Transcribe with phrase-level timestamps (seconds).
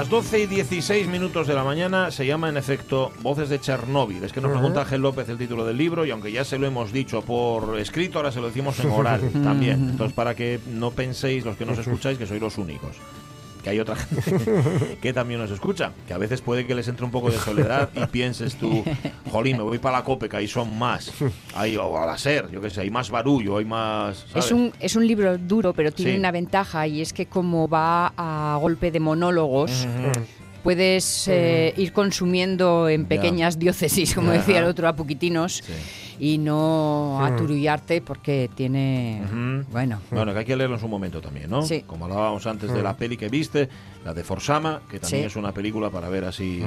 [0.00, 4.24] Las 12 y 16 minutos de la mañana se llama en efecto Voces de Chernóbil.
[4.24, 6.66] Es que nos pregunta Ángel López el título del libro y aunque ya se lo
[6.66, 9.90] hemos dicho por escrito, ahora se lo decimos en oral también.
[9.90, 12.96] Entonces, para que no penséis, los que nos escucháis, que sois los únicos.
[13.62, 15.92] Que hay otra gente que también nos escucha.
[16.08, 18.84] Que a veces puede que les entre un poco de soledad y pienses tú,
[19.30, 21.12] jolín, me voy para la cope, que ahí son más.
[21.54, 24.24] Ahí, o a la SER, yo qué sé, hay más barullo, hay más.
[24.30, 24.46] ¿sabes?
[24.46, 26.18] Es un, es un libro duro, pero tiene Sí.
[26.18, 29.86] una ventaja y es que como va a golpe de monólogos,
[30.62, 35.62] puedes eh, ir consumiendo en pequeñas diócesis, como decía el otro, a poquitinos,
[36.18, 39.22] y no aturullarte porque tiene...
[39.70, 41.62] Bueno, Bueno, que hay que leerlo en su momento también, ¿no?
[41.62, 41.82] Sí.
[41.86, 43.68] Como hablábamos antes de la peli que viste,
[44.04, 46.62] la de Forsama, que también es una película para ver así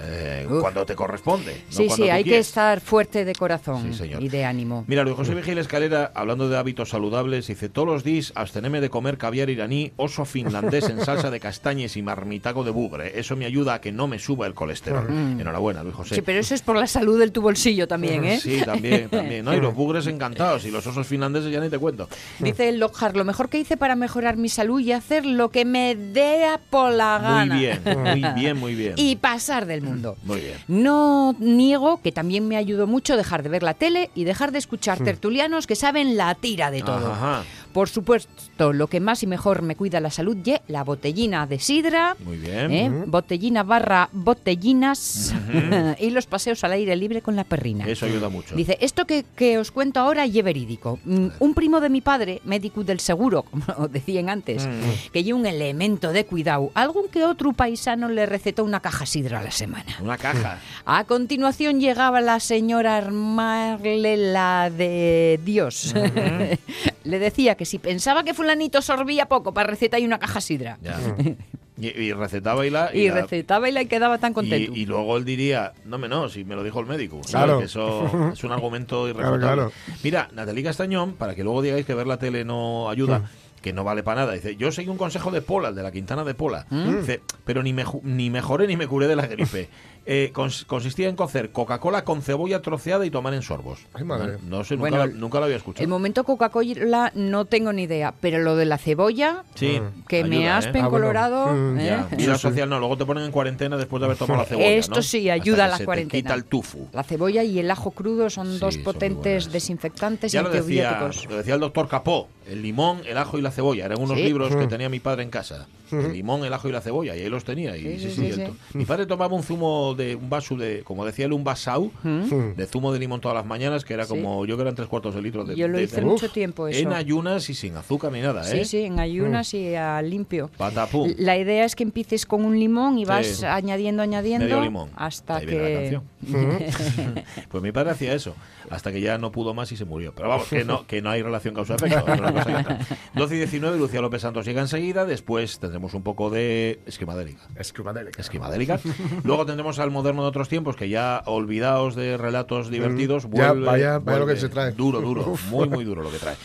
[0.00, 1.52] eh, cuando te corresponde.
[1.70, 2.48] no sí, sí, hay que quieres.
[2.48, 4.22] estar fuerte de corazón Sí, señor.
[4.22, 4.84] y de ánimo.
[4.86, 8.90] Mira, Luis José Vigil Escalera, hablando de hábitos saludables, dice, todos los días absteneme de
[8.90, 13.18] comer caviar iraní, oso finlandés en salsa de castañes y marmitaco de bugre.
[13.18, 15.06] Eso me ayuda a que no me suba el colesterol.
[15.10, 16.14] Enhorabuena, Luis José.
[16.16, 18.38] Sí, pero eso es por la salud de tu bolsillo también, ¿eh?
[18.40, 19.44] Sí, también, también.
[19.44, 19.54] ¿no?
[19.54, 22.08] Y los bugres encantados y los osos finlandeses ya ni te cuento.
[22.38, 25.64] Dice el Lockhart, lo mejor que hice para mejorar mi salud y hacer lo que
[25.64, 27.54] me dé por la gana.
[27.54, 28.94] Muy bien, muy bien, muy bien.
[28.96, 30.16] Y pasar del mundo.
[30.24, 30.58] Muy bien.
[30.68, 34.58] No niego que también me ayudó mucho dejar de ver la tele y dejar de
[34.58, 37.12] escuchar tertulianos que saben la tira de todo.
[37.12, 37.44] Ajá.
[37.72, 38.30] Por supuesto,
[38.70, 42.36] lo que más y mejor me cuida la salud ye la botellina de sidra, Muy
[42.36, 42.70] bien.
[42.70, 43.04] ¿eh?
[43.06, 45.34] botellina barra botellinas
[45.98, 47.86] y los paseos al aire libre con la perrina.
[47.86, 48.54] Eso ayuda mucho.
[48.54, 50.98] Dice, esto que, que os cuento ahora es verídico.
[51.04, 54.68] Mm, Un primo de mi padre, médico del seguro, como decían antes,
[55.12, 56.70] que lleva un elemento de cuidado.
[56.74, 59.96] Algún que otro paisano le recetó una caja sidra a la semana.
[60.02, 60.58] Una caja.
[60.84, 65.94] A continuación llegaba la señora armarle la de Dios.
[67.04, 70.78] le decía que si pensaba que fulanito sorbía poco para recetar y una caja sidra.
[70.82, 70.98] Ya.
[71.78, 72.94] Y, y recetaba y la.
[72.94, 74.72] Y, la- recetaba y la quedaba tan contento.
[74.72, 77.20] Y, y luego él diría, no me no, si me lo dijo el médico.
[77.28, 77.58] Claro.
[77.58, 79.40] Que Eso es un argumento irrefutable.
[79.40, 79.72] claro.
[80.04, 83.28] Mira, Natalie Castañón, para que luego digáis que ver la tele no ayuda,
[83.62, 84.34] que no vale para nada.
[84.34, 86.66] Dice, yo seguí un consejo de Pola, el de la Quintana de Pola.
[86.70, 86.98] ¿Mm?
[87.00, 89.68] Dice, pero ni, me, ju- ni mejoré ni me curé de la gripe.
[90.04, 93.78] Eh, cons- consistía en cocer Coca-Cola con cebolla troceada y tomar en sorbos.
[93.94, 94.38] Ay, madre.
[94.42, 95.84] No, no sé, nunca, Bueno, la- nunca lo había escuchado.
[95.84, 100.50] El momento Coca-Cola no tengo ni idea, pero lo de la cebolla, Sí, que me
[100.50, 100.80] aspen ¿eh?
[100.84, 101.06] Ah, bueno.
[101.06, 101.86] colorado, Mm, ¿eh?
[101.86, 104.70] Ya, vida social no, luego te ponen en cuarentena después de haber tomado la cebolla.
[104.70, 105.02] Esto ¿no?
[105.02, 106.22] sí, Hasta ayuda a la se te cuarentena.
[106.22, 106.88] quita el tufu.
[106.92, 111.30] La cebolla y el ajo crudo son Sí, dos potentes desinfectantes y lo decía, antibióticos.
[111.30, 113.84] lo decía el doctor Capó, el limón, el ajo y la cebolla.
[113.84, 114.24] Eran unos Sí.
[114.24, 115.68] libros que tenía mi padre en casa.
[115.92, 117.76] El limón, el ajo y la cebolla, y ahí los tenía.
[117.76, 118.44] Y, Sí, sí, sí, sí, sí, el sí.
[118.46, 121.90] to- Mi padre tomaba un zumo de un vaso de, como decía él, un vasau,
[122.02, 124.06] de zumo de limón todas las mañanas, que era ¿Mm?
[124.06, 124.10] Sí.
[124.14, 126.28] como, yo que eran tres cuartos de litro de Yo lo de- hice de- mucho
[126.30, 126.80] tiempo eso.
[126.80, 128.64] En ayunas y sin azúcar ni nada, Sí, ¿eh?
[128.64, 130.50] sí, en ayunas y a limpio.
[130.56, 131.12] Patapum.
[131.18, 133.44] La idea es que empieces con un limón y vas Sí.
[133.44, 134.90] añadiendo, añadiendo Medio limón.
[134.96, 136.02] hasta Ahí viene la que canción.
[137.48, 138.34] Pues mi padre hacía eso,
[138.70, 140.12] hasta que ya no pudo más y se murió.
[140.14, 141.98] Pero vamos, que no, que no hay relación causa-efecto.
[142.12, 142.78] es una cosa y otra.
[143.14, 145.04] 12 y 19, Lucía López Santos llega enseguida.
[145.04, 147.42] Después tendremos un poco de esquimadélica.
[147.56, 148.20] Escrimadélica.
[148.20, 148.80] Esquimadélica.
[149.24, 153.48] Luego tendremos al moderno de otros tiempos, que ya olvidados de relatos divertidos, Mm, Ya,
[153.52, 154.72] vuelve, vaya- vaya lo vuelve que se trae.
[154.72, 156.36] Duro, duro, muy, muy duro lo que trae.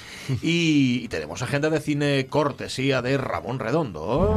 [0.41, 4.35] Y, y tenemos agenda de cine cortesía de Ramón Redondo.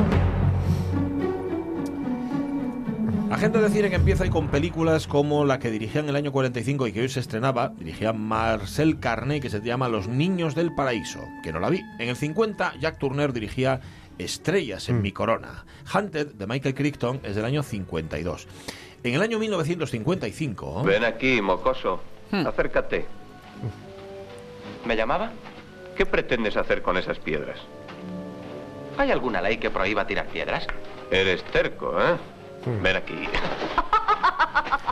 [3.30, 6.32] Agenda de cine que empieza hoy con películas como la que dirigía en el año
[6.32, 10.74] 45 y que hoy se estrenaba, dirigía Marcel Carné, que se llama Los Niños del
[10.74, 11.80] Paraíso, que no la vi.
[12.00, 13.80] En el 50, Jack Turner dirigía
[14.18, 15.64] Estrellas en mi corona.
[15.94, 18.48] Hunted, de Michael Crichton, es del año 52.
[19.02, 20.82] En el año 1955...
[20.84, 22.00] Ven aquí, mocoso.
[22.32, 23.06] Acércate.
[24.84, 25.32] ¿Me llamaba?
[25.96, 27.58] ¿Qué pretendes hacer con esas piedras?
[28.98, 30.66] ¿Hay alguna ley que prohíba tirar piedras?
[31.10, 32.16] Eres terco, ¿eh?
[32.82, 33.14] Ven aquí.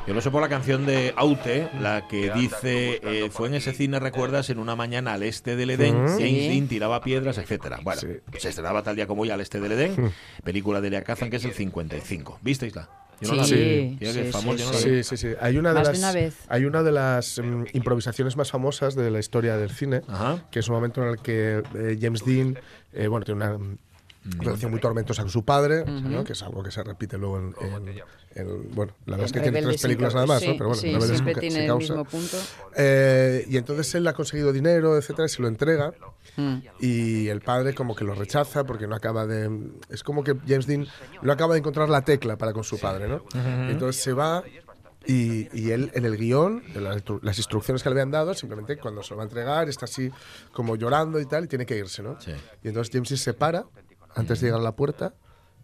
[0.07, 3.75] Yo lo sé por la canción de Aute, la que dice eh, fue en ese
[3.75, 6.49] cine, recuerdas, en una mañana al este del Edén, James Sí.
[6.49, 7.81] Dean tiraba piedras, etcétera.
[7.83, 8.09] Bueno, Sí.
[8.39, 10.13] se estrenaba tal día como hoy al este del Edén,
[10.43, 12.39] película de Lea Kazan que es el 55.
[12.41, 12.89] ¿Visteisla?
[13.21, 14.83] Yo no la Sí, sí, sí, yo no la vi.
[14.83, 15.29] Sí, sí, sí.
[15.41, 16.35] Hay una de Más las, una vez.
[16.49, 20.45] Hay una de las mm, improvisaciones más famosas de la historia del cine, Ajá.
[20.51, 22.59] que es un momento en el que eh, James Dean
[22.93, 23.59] eh, bueno, tiene una
[24.37, 26.25] mm, relación muy tormentosa con su padre, ¿no?
[26.25, 28.03] que es algo que se repite luego en, en-
[28.35, 30.53] en- bueno, la verdad es que tiene tres películas nada más, Sí, ¿no?
[30.57, 31.93] pero bueno, sí, siempre ca- tiene sin el causa.
[31.95, 32.37] mismo punto.
[32.77, 35.93] Eh, y entonces él ha conseguido dinero, etcétera, y se lo entrega.
[36.37, 36.57] Mm.
[36.81, 39.51] Y el padre como que lo rechaza porque no acaba de...
[39.91, 40.87] Es como que James Dean
[41.23, 43.25] no acaba de encontrar la tecla para con su padre, ¿no?
[43.35, 44.45] Y entonces se va
[45.07, 48.77] y, y él en el guion, las, instru- las instrucciones que le habían dado, simplemente
[48.77, 50.11] cuando se lo va a entregar está así
[50.53, 52.21] como llorando y tal y tiene que irse, ¿no?
[52.21, 52.33] Sí.
[52.63, 53.65] Y entonces James Dean se para
[54.15, 55.15] antes de llegar a la puerta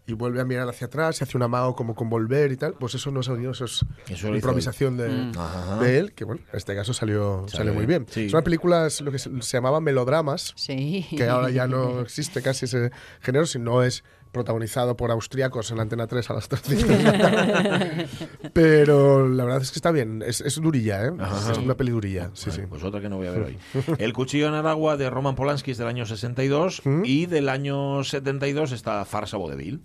[0.07, 2.73] y vuelve a mirar hacia atrás, se hace un amago como con volver y tal.
[2.75, 5.79] Pues eso no guion, eso es Eso improvisación de, Mm.
[5.79, 8.25] De él, que bueno, en este caso salió, Salió salió muy bien, sí.
[8.25, 11.07] Es una película, es lo que se, se llamaba melodramas, Sí.
[11.09, 14.03] que ahora ya no existe casi ese género, si no es
[14.35, 18.07] protagonizado por austriacos en la Antena 3 a las 13 de la tarde.
[18.53, 21.11] Pero la verdad es que está bien, es, es durilla, ¿eh?
[21.17, 21.53] Ajá.
[21.53, 22.63] Es una peli durilla, sí, sí.
[22.67, 23.57] Pues otra que no voy a ver hoy.
[23.97, 28.73] El cuchillo en Aragua de Roman Polanski es del año 62 y del año 72
[28.73, 29.81] está Farsa Vodevil.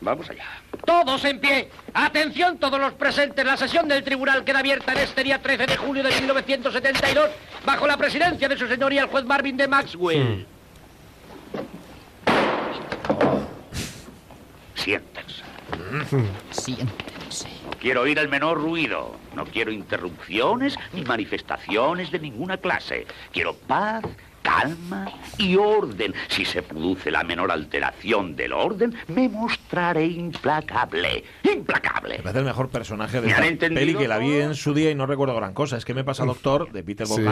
[0.00, 0.44] Vamos allá.
[0.84, 1.68] Todos en pie.
[1.92, 3.44] Atención todos los presentes.
[3.44, 7.30] La sesión del tribunal queda abierta en este día 13 de julio de 1972
[7.66, 10.46] bajo la presidencia de su señoría el juez Marvin de Maxwell.
[14.86, 15.42] Siéntense.
[16.52, 17.48] Siéntense.
[17.64, 19.16] No quiero oír el menor ruido.
[19.34, 23.04] No quiero interrupciones ni manifestaciones de ninguna clase.
[23.32, 24.04] Quiero paz,
[24.42, 26.14] calma y orden.
[26.28, 31.24] Si se produce la menor alteración del orden, me mostraré implacable.
[31.42, 32.18] Implacable.
[32.18, 34.92] Me parece el mejor personaje de ¿Me esta peli que la vi en su día
[34.92, 35.76] y no recuerdo gran cosa.
[35.76, 37.24] Es que me pasa Doctor de Peter Sí.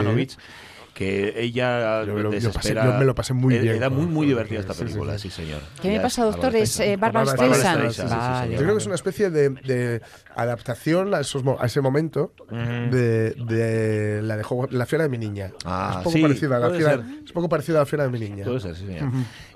[0.95, 3.89] Que ella Yo me lo- yo pasé- yo me lo pasé muy Eh, bien Era
[3.89, 5.29] muy muy divertida esta sí, sí, película, sí.
[5.29, 5.59] sí, señor.
[5.81, 6.55] ¿Qué me pasa, doctor?
[6.55, 7.91] Es eh, Barbara Streisand.
[7.91, 8.51] Streisand, sí, sí, Vale, señor.
[8.59, 10.01] Yo creo que es una especie de, de
[10.35, 15.17] adaptación a, esos, a ese momento de, de la de juego, la fiera de mi
[15.17, 15.51] niña.
[15.65, 18.09] Ah, es poco sí, parecida a la fiera, es poco parecida a la fiera de
[18.09, 18.45] mi niña.
[18.45, 19.09] Puede ser, sí, señor.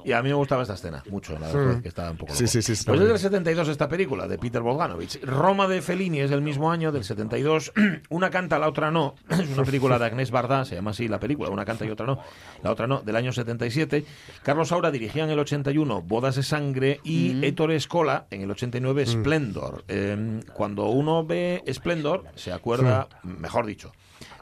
[0.04, 2.44] Y a mí me gustaba esta escena, mucho, la verdad, que estaba un poco Sí,
[2.44, 2.52] loco.
[2.52, 5.24] sí, sí, Pues es del 72 esta película, de Peter Bogdanovich.
[5.24, 7.72] Roma de Fellini es del mismo año, del 72.
[8.10, 9.16] Una canta, la otra no.
[9.30, 12.06] Es una película de Agnès Varda, se llama así la película, una canta y otra
[12.06, 12.20] no.
[12.64, 14.06] La otra no, del año 77.
[14.44, 19.06] Carlos Saura dirigía en el 81 Bodas de Sangre y Ettore Scola en el 89
[19.06, 19.84] Splendor.
[19.88, 23.92] Eh, cuando uno ve Splendor, se acuerda, mejor dicho,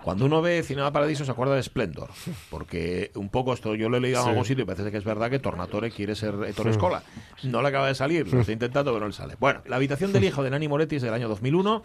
[0.08, 2.10] cuando uno ve Cinema Paradiso se acuerda de Splendor,
[2.50, 5.04] porque un poco esto yo lo he leído en algún sitio y parece que es
[5.04, 7.04] verdad que Tornatore quiere ser Ettore Scola.
[7.44, 9.36] No le acaba de salir, lo está intentando pero no le sale.
[9.38, 11.84] Bueno, La habitación del hijo de Nani Moretti es del año 2001,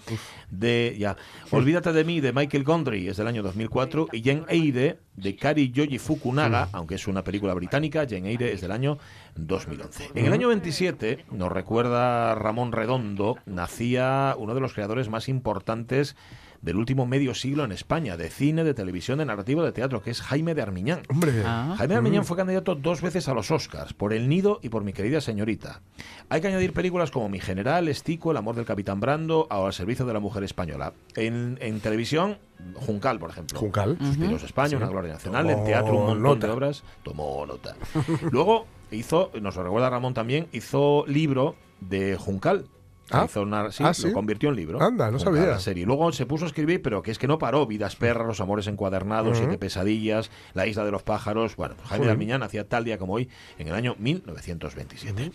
[0.52, 1.16] de ya.
[1.50, 5.72] Olvídate de mí de Michael Gondry es del año 2004 y Jane Eyre de Kari
[5.72, 8.98] Yoji Fukunaga, aunque es una película británica, Jane Eyre es del año
[9.34, 10.10] 2011.
[10.14, 16.14] En el año 27, nos recuerda Ramón Redondo, nacía uno de los creadores más importantes
[16.62, 20.10] del último medio siglo en España, de cine, de televisión, de narrativa, de teatro, que
[20.10, 21.02] es Jaime de Armiñán.
[21.10, 21.74] Hombre, Ah.
[21.76, 24.84] Jaime de Armiñán fue candidato dos veces a los Oscars, por El Nido y por
[24.84, 25.80] Mi querida señorita.
[26.28, 29.72] Hay que añadir películas como Mi general, Estico, El amor del capitán Brando o Al
[29.72, 30.92] servicio de la mujer española.
[31.16, 32.38] En, en televisión,
[32.76, 33.58] Juncal, por ejemplo.
[33.58, 33.98] Juncal.
[34.00, 35.50] Suspiros España, Una gloria nacional.
[35.50, 36.46] En teatro, un montón nota.
[36.46, 36.84] de obras.
[37.02, 37.74] Tomó nota.
[38.30, 42.66] Luego hizo, nos lo recuerda Ramón también, hizo libro de Juncal.
[43.12, 43.24] Ah.
[43.26, 44.08] Hizo una, sí, Ah, ¿sí?
[44.08, 44.82] lo convirtió en libro.
[44.82, 45.46] Anda, no sabía.
[45.46, 45.84] la serie.
[45.86, 47.66] Luego se puso a escribir, pero que es que no paró.
[47.66, 51.56] Vidas perras, Los amores encuadernados, Siete pesadillas, La isla de los pájaros.
[51.56, 52.12] Bueno, pues Jaime de Joder.
[52.12, 53.28] Armiñán hacía tal día como hoy,
[53.58, 55.30] en el año 1927.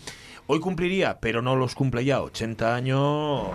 [0.46, 3.48] Hoy cumpliría, pero no los cumple ya, 80 años.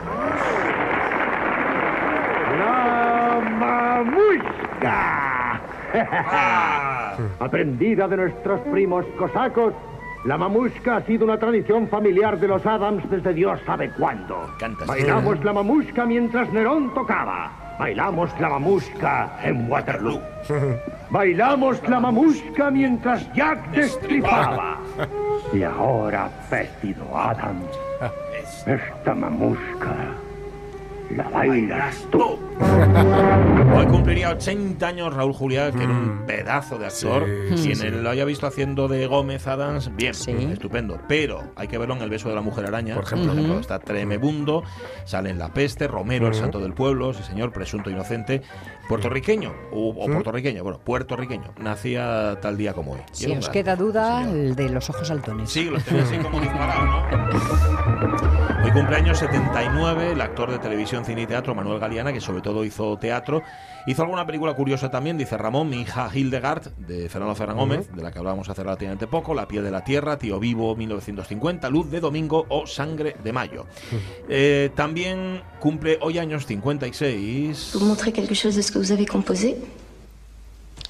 [2.57, 5.61] La mamushka.
[7.39, 9.73] Aprendida de nuestros primos cosacos,
[10.25, 14.49] la mamushka ha sido una tradición familiar de los Adams desde Dios sabe cuándo.
[14.87, 17.51] Bailamos la mamushka mientras Nerón tocaba.
[17.77, 20.21] Bailamos la mamushka en Waterloo.
[21.09, 24.77] Bailamos la mamushka mientras Jack destripaba.
[25.51, 27.65] Y ahora, Pétido Adams,
[28.65, 30.13] esta mamushka
[31.11, 32.39] la bailas tú.
[33.75, 37.27] Hoy cumpliría 80 años Raúl Juliá, que era un pedazo de actor.
[37.27, 37.57] Mm.
[37.57, 40.31] Sí, Quien sí, lo haya visto haciendo de Gómez Adams, bien, Sí.
[40.51, 40.99] estupendo.
[41.07, 42.95] Pero hay que verlo en El beso de la mujer araña.
[42.95, 43.59] Por ejemplo.
[43.59, 44.63] Está tremebundo,
[45.05, 48.41] sale en La peste, Romero, el santo del pueblo, sí señor, presunto inocente,
[48.87, 52.99] puertorriqueño, o, o puertorriqueño, bueno, puertorriqueño, nacía tal día como hoy.
[53.11, 54.35] Si os gran- queda duda, señor.
[54.37, 55.49] el de los ojos saltones.
[55.49, 57.03] Sí, los tenía así como disparados, ¿no?
[58.63, 62.63] Hoy cumpleaños 79 el actor de televisión, cine y teatro Manuel Galeana, que sobre todo
[62.63, 63.41] hizo teatro.
[63.85, 68.01] Hizo alguna película curiosa también, dice Ramón, mi hija Hildegard, de Fernando Ferran Gómez, de
[68.01, 71.89] la que hablábamos hace relativamente poco, La piel de la tierra, Tío Vivo 1950, Luz
[71.91, 73.65] de Domingo o Sangre de Mayo.
[74.29, 77.71] Eh, también cumple hoy años 56.
[77.73, 79.57] Vous montrez quelque chose de ce que vous avez composé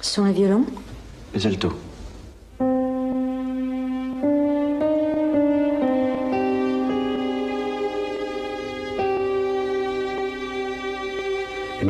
[0.00, 0.66] Sur un violon
[1.32, 1.72] Les altos.
[1.72, 1.93] Et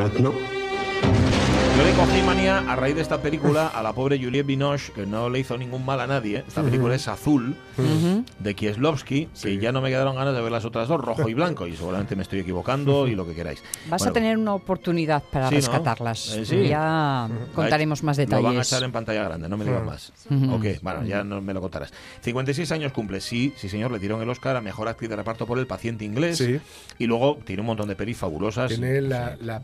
[0.05, 0.54] maintenant
[1.77, 5.05] Yo le cogí manía a raíz de esta película a la pobre Juliette Binoche, que
[5.05, 6.43] no le hizo ningún mal a nadie.
[6.47, 7.55] Esta película es Azul,
[8.39, 11.33] de Kieslowski, que ya no me quedaron ganas de ver las otras dos, rojo y
[11.33, 13.61] blanco, y seguramente me estoy equivocando y lo que queráis.
[13.89, 15.61] Vas Bueno, a tener una oportunidad para Sí, ¿no?
[15.61, 16.33] rescatarlas.
[16.35, 16.67] Eh, sí.
[16.69, 18.67] Ya contaremos más Lo van a detalles.
[18.67, 20.13] echar en pantalla grande, no me digas más.
[20.51, 21.91] Ok, bueno, ya no me lo contarás.
[22.21, 25.45] 56 años cumple, sí, sí señor, le dieron el Oscar a Mejor Actriz de Reparto
[25.45, 26.37] por El Paciente Inglés.
[26.37, 26.59] Sí.
[26.99, 28.69] Y luego tiene un montón de pelis fabulosas.
[28.69, 29.61] Tiene la, la,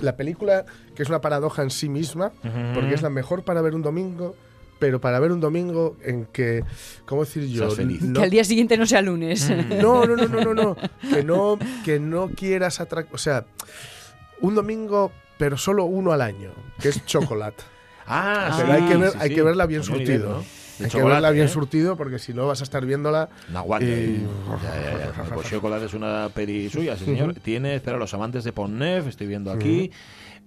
[0.00, 0.64] la película
[0.96, 2.32] que es una paradoja en sí misma,
[2.74, 4.34] porque es la mejor para ver un domingo,
[4.78, 6.64] pero para ver un domingo en que,
[7.04, 7.64] ¿cómo decir yo?
[7.66, 8.02] Seas feliz.
[8.02, 9.48] No, Que al día siguiente no sea lunes.
[9.80, 10.76] no, no, no, no, no, no,
[11.08, 13.44] que no, que no quieras atracar, o sea,
[14.40, 16.50] un domingo, pero solo uno al año,
[16.80, 17.62] que es chocolate.
[18.08, 19.34] Ah, pero sí, hay que ver, sí, hay sí.
[19.34, 20.44] que verla bien surtido.
[20.78, 21.48] Hay que verla bien ¿eh?
[21.48, 23.28] surtido porque si no vas a estar viéndola.
[23.48, 23.84] No aguanta.
[23.88, 24.24] y-
[24.62, 25.24] Ya, ya, ya.
[25.34, 27.34] Pues Chocolate es una peli suya, sí, señor.
[27.34, 29.90] Tiene, espera, Los amantes de Pont-Neuf, estoy viendo aquí.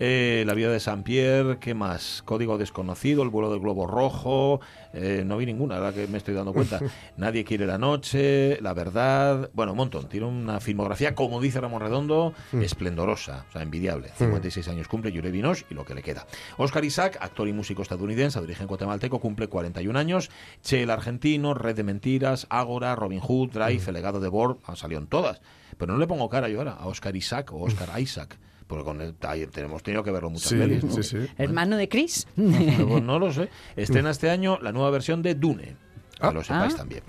[0.02, 2.22] Eh, la vida de Saint Pierre, ¿qué más?
[2.24, 4.62] Código desconocido, el vuelo del globo rojo.
[4.94, 6.80] eh, no vi ninguna, ahora que me estoy dando cuenta.
[7.18, 9.50] Nadie quiere la noche, la verdad.
[9.54, 10.08] Bueno, un montón.
[10.08, 14.10] Tiene una filmografía, como dice Ramón Redondo, esplendorosa, o sea, envidiable.
[14.18, 16.26] 56 años cumple Yuri Vinoche y lo que le queda.
[16.58, 20.30] Oscar Isaac, actor y músico estadounidense, de origen guatemalteco, cumple 41 años.
[20.64, 24.78] Che, el argentino, Red de Mentiras, Ágora, Robin Hood, Drive, El legado de Borg, han
[24.78, 25.42] salido en todas.
[25.78, 28.40] Pero no le pongo cara yo ahora a Oscar Isaac o Oscar Isaac.
[28.70, 30.84] Porque con él ahí tenemos tenido que verlo muchas Sí, veces.
[30.84, 30.92] ¿no?
[30.92, 31.18] sí, sí.
[31.40, 32.28] Hermano de Chris.
[32.38, 33.50] Pues no lo sé.
[33.76, 35.76] Estrena este año la nueva versión de Dune.
[36.20, 36.32] Que Ah.
[36.32, 36.78] lo sepáis Ah.
[36.78, 37.02] también.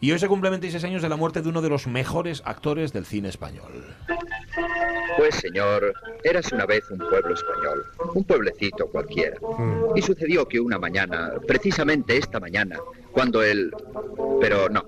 [0.00, 2.94] Y hoy se cumplen 26 años de la muerte de uno de los mejores actores
[2.94, 3.84] del cine español.
[5.18, 5.92] Pues señor,
[6.24, 9.36] érase una vez un pueblo español, un pueblecito cualquiera.
[9.58, 9.96] Mm.
[9.98, 12.78] Y sucedió que una mañana, precisamente esta mañana,
[13.12, 13.70] cuando él...
[14.40, 14.82] Pero no,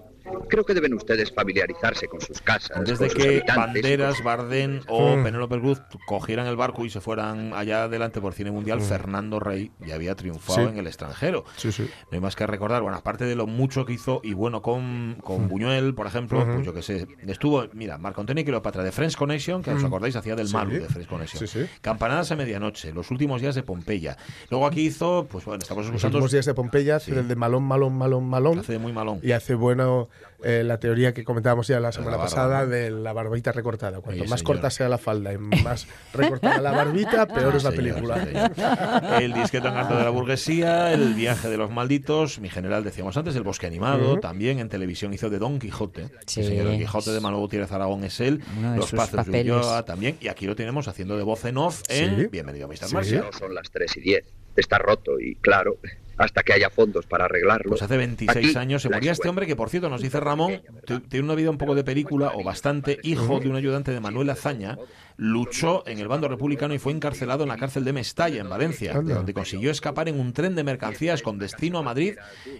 [0.48, 4.24] creo que deben ustedes familiarizarse con sus casas, Antes con de sus que Banderas, con-
[4.24, 5.24] Bardem o Mm.
[5.24, 9.70] Penélope Cruz cogieran el barco y se fueran allá adelante por cine mundial, Fernando Rey
[9.80, 10.64] ya había triunfado Mm.
[10.64, 10.72] Sí.
[10.72, 11.44] en el extranjero.
[11.56, 11.82] Sí, sí.
[12.10, 15.16] No hay más que recordar, bueno, aparte de lo mucho que hizo, y bueno, con,
[15.22, 18.92] con Buñuel, por ejemplo, pues yo que sé, estuvo, mira, Marco Antonio y Cleopatra de
[18.92, 19.86] Friends Connection, que os Mm.
[19.86, 20.54] acordáis, hacía del Sí.
[20.54, 21.46] malo de Friends Connection.
[21.46, 21.66] Sí, sí.
[21.80, 24.16] Campanadas a medianoche, los últimos días de Pompeya.
[24.50, 26.18] Luego aquí hizo, pues bueno, estamos Los escuchando.
[26.18, 28.58] últimos días de Pompeya el de malón, malón, malón, malón.
[28.58, 29.20] Hace de muy malón.
[29.22, 30.08] Y hace bueno
[30.42, 34.00] eh, la teoría que comentábamos ya la semana barba, pasada de la barbita recortada.
[34.00, 34.54] Cuanto Sí, más señor.
[34.56, 39.18] corta sea la falda y más recortada la barbita, peor es la Señor, película.
[39.20, 43.34] El disqueto encanto de la burguesía, el viaje de los malditos, mi general decíamos antes,
[43.36, 44.20] el bosque animado, Ujú.
[44.20, 46.08] también en televisión hizo de Don Quijote.
[46.26, 46.42] Sí.
[46.44, 48.42] señor, el Quijote de Manuel Gutiérrez Aragón es él,
[48.76, 49.42] los sus pasos de.
[49.42, 52.26] Ulloa también, y aquí lo tenemos haciendo de voz en off en Sí.
[52.30, 52.88] Bienvenido Mr.
[52.88, 52.94] Sí.
[52.94, 53.20] Marshall.
[53.20, 54.24] No son las 3 y 10.
[54.56, 55.76] Está roto y, claro,
[56.16, 57.70] hasta que haya fondos para arreglarlo.
[57.70, 60.62] Pues hace 26 Aquí, años se moría este hombre que, por cierto, nos dice Ramón,
[61.08, 64.30] tiene una vida un poco de película o bastante, hijo de un ayudante de Manuel
[64.30, 64.78] Azaña,
[65.16, 69.00] luchó en el bando republicano y fue encarcelado en la cárcel de Mestalla, en Valencia,
[69.00, 72.16] de donde consiguió escapar en un tren de mercancías con destino a Madrid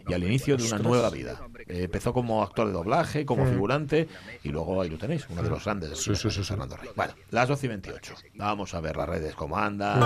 [0.09, 1.41] y al inicio de una nueva vida.
[1.67, 4.09] Eh, empezó como actor de doblaje, como figurante,
[4.43, 6.45] y luego ahí lo tenéis, uno de los grandes del cine Sí, sí, sí.
[6.45, 6.91] Fernando Rey.
[6.95, 8.15] Bueno, las 12 y 28.
[8.35, 10.01] Vamos a ver las redes cómo andan,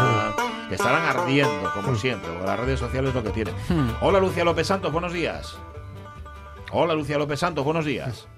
[0.69, 3.55] que estarán ardiendo, como siempre, porque las redes sociales lo que tienen.
[4.01, 5.57] Hola, Lucia López Santos, buenos días.
[6.73, 8.29] Hola, Lucia López Santos, buenos días.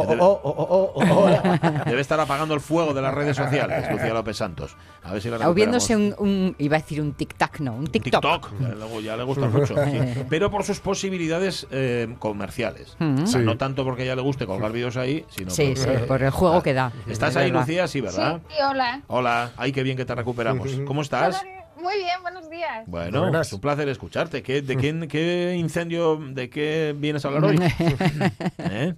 [0.00, 1.84] Oh, oh, oh, oh, oh, oh, oh.
[1.88, 4.76] Debe estar apagando el fuego de las redes sociales, Lucía López Santos.
[5.02, 6.20] A ver si la O viéndose recuperamos.
[6.20, 8.22] un, un- Iba a decir un tic-tac, no, un TikTok.
[8.22, 9.98] TikTok, ya le, ya le gusta mucho, sí.
[10.30, 12.96] pero por sus posibilidades eh, comerciales.
[12.98, 13.22] Mm.
[13.22, 13.46] O sea, Sí.
[13.46, 16.30] no tanto porque ya le guste colgar vídeos ahí, sino Sí, porque- sí, por el
[16.30, 16.92] juego que da.
[17.08, 17.60] ¿Estás ahí, verdad.
[17.66, 17.86] Lucía?
[17.88, 18.40] Sí, ¿verdad?
[18.48, 19.02] Sí, hola.
[19.06, 20.68] Hola, ay, qué bien que te recuperamos.
[20.86, 21.40] ¿Cómo estás?
[21.80, 22.84] Muy bien, buenos días.
[22.86, 23.46] Bueno, Buenas.
[23.46, 24.42] es un placer escucharte.
[24.42, 27.56] ¿Qué, ¿De qué, qué incendio, de qué vienes a hablar hoy?
[28.58, 28.94] ¿Eh?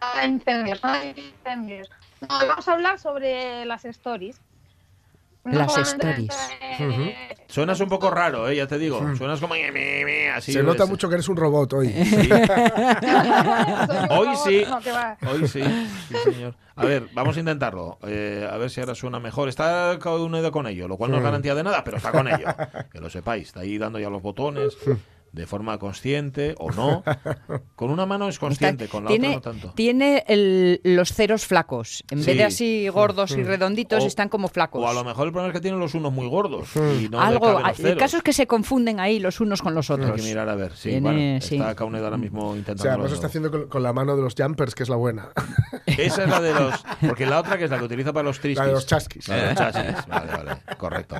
[0.00, 0.92] Ah, incendios, no
[2.28, 4.40] hoy vamos a hablar sobre las stories.
[5.44, 6.28] no Las stories.
[6.78, 7.16] de-
[7.48, 8.56] Suenas un poco raro, ¿eh?
[8.56, 8.98] ya te digo.
[9.16, 9.54] Suenas como
[10.34, 10.52] así.
[10.52, 11.88] Se nota es- mucho que eres un robot hoy.
[14.10, 14.64] Hoy sí.
[14.68, 15.16] No, que va.
[15.30, 15.62] Hoy sí,
[16.08, 16.54] sí, señor.
[16.76, 17.98] A ver, vamos a intentarlo.
[18.06, 19.48] Eh, a ver si ahora suena mejor.
[19.48, 21.26] Está unido con ello, lo cual no es Mm.
[21.26, 22.46] garantía de nada, pero está con ello.
[22.92, 23.48] Que lo sepáis.
[23.48, 24.76] Está ahí dando ya los botones
[25.32, 27.02] de forma consciente o no.
[27.76, 29.74] Con una mano es consciente, con la tiene otra no tanto.
[29.74, 32.02] tiene el- los ceros flacos.
[32.10, 32.26] En Sí.
[32.26, 34.82] vez de así gordos y redonditos, O- están como flacos.
[34.82, 36.68] O a lo mejor el problema es que tienen los unos muy gordos.
[36.76, 39.74] Y no Algo, caben los el caso es que se confunden ahí los unos con
[39.74, 40.16] los Hay otros.
[40.16, 40.72] que mirar a ver.
[40.74, 41.56] Sí, Tiene- bueno, sí.
[41.56, 42.82] está Kauned ahora mismo O intentando.
[42.82, 44.96] sea, además lo está haciendo con, con la mano de los jumpers, que es la
[44.96, 45.28] buena.
[45.86, 46.84] Esa es la de los.
[47.06, 48.58] Porque la otra que es la que utiliza para los trisquis.
[48.58, 49.28] La de los chasquis.
[49.28, 50.06] La de los chasquis.
[50.08, 50.56] Vale, vale.
[50.76, 51.16] Correcto.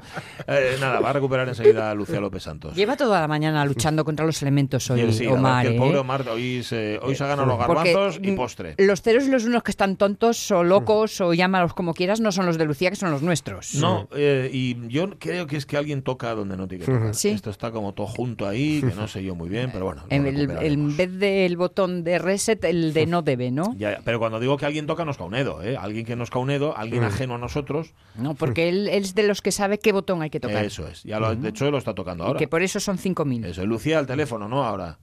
[0.47, 2.75] Eh, nada, va a recuperar enseguida a Lucía López Santos.
[2.75, 5.64] Lleva toda la mañana luchando contra los elementos hoy, Sí, Omar.
[5.67, 6.00] que el pobre ¿eh?
[6.00, 8.75] Omar hoy se, hoy se ha ganado los garbanzos y postre.
[8.78, 12.33] Los ceros y los unos que están tontos o locos o llámalos como quieras no
[12.33, 13.75] son los de Lucía, que son los nuestros.
[13.76, 17.14] No, eh, y yo creo que es que alguien toca donde no tiene que tocar.
[17.14, 17.28] Sí.
[17.31, 20.05] Esto está como todo junto ahí, que no sé yo muy bien, pero bueno.
[20.11, 23.75] En, el- en vez del botón de reset, el de no debe, ¿no?
[23.78, 25.76] Ya, ya, pero cuando digo que alguien toca, no es Caunedo, ¿eh?
[25.76, 27.93] Alguien que no es Caunedo, alguien ajeno a nosotros.
[28.17, 30.64] No, porque él, él es de los que sabe qué botón hay que tocar.
[30.64, 31.02] Eso es.
[31.05, 32.38] Ya lo, de hecho, lo está tocando y ahora.
[32.38, 33.47] que por eso son 5.000.
[33.47, 34.64] Eso, Lucía al teléfono, ¿no?
[34.64, 34.99] Ahora.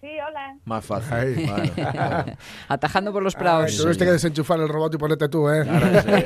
[0.00, 0.56] Sí, hola.
[0.64, 1.12] Más fácil.
[1.12, 1.42] Ay.
[1.44, 2.36] Bueno, bueno.
[2.68, 3.76] Atajando por los prados.
[3.76, 5.62] tuviste que desenchufar el robot y ponerte tú, ¿eh?
[5.62, 6.24] Es, eh,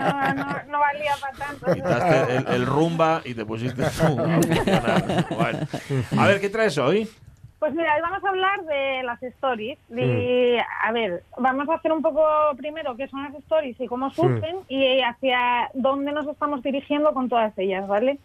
[0.00, 1.72] No, no, no valía para tanto.
[1.72, 4.16] Quitaste el, el rumba y te pusiste tú.
[5.36, 5.58] Bueno.
[6.18, 7.08] A ver, ¿qué traes hoy?
[7.60, 9.78] Pues mira, hoy vamos a hablar de las stories.
[9.88, 9.94] Mm.
[9.94, 12.24] De, A ver, vamos a hacer un poco
[12.56, 17.28] primero qué son las stories y cómo surgen y hacia dónde nos estamos dirigiendo con
[17.28, 18.18] todas ellas, ¿vale?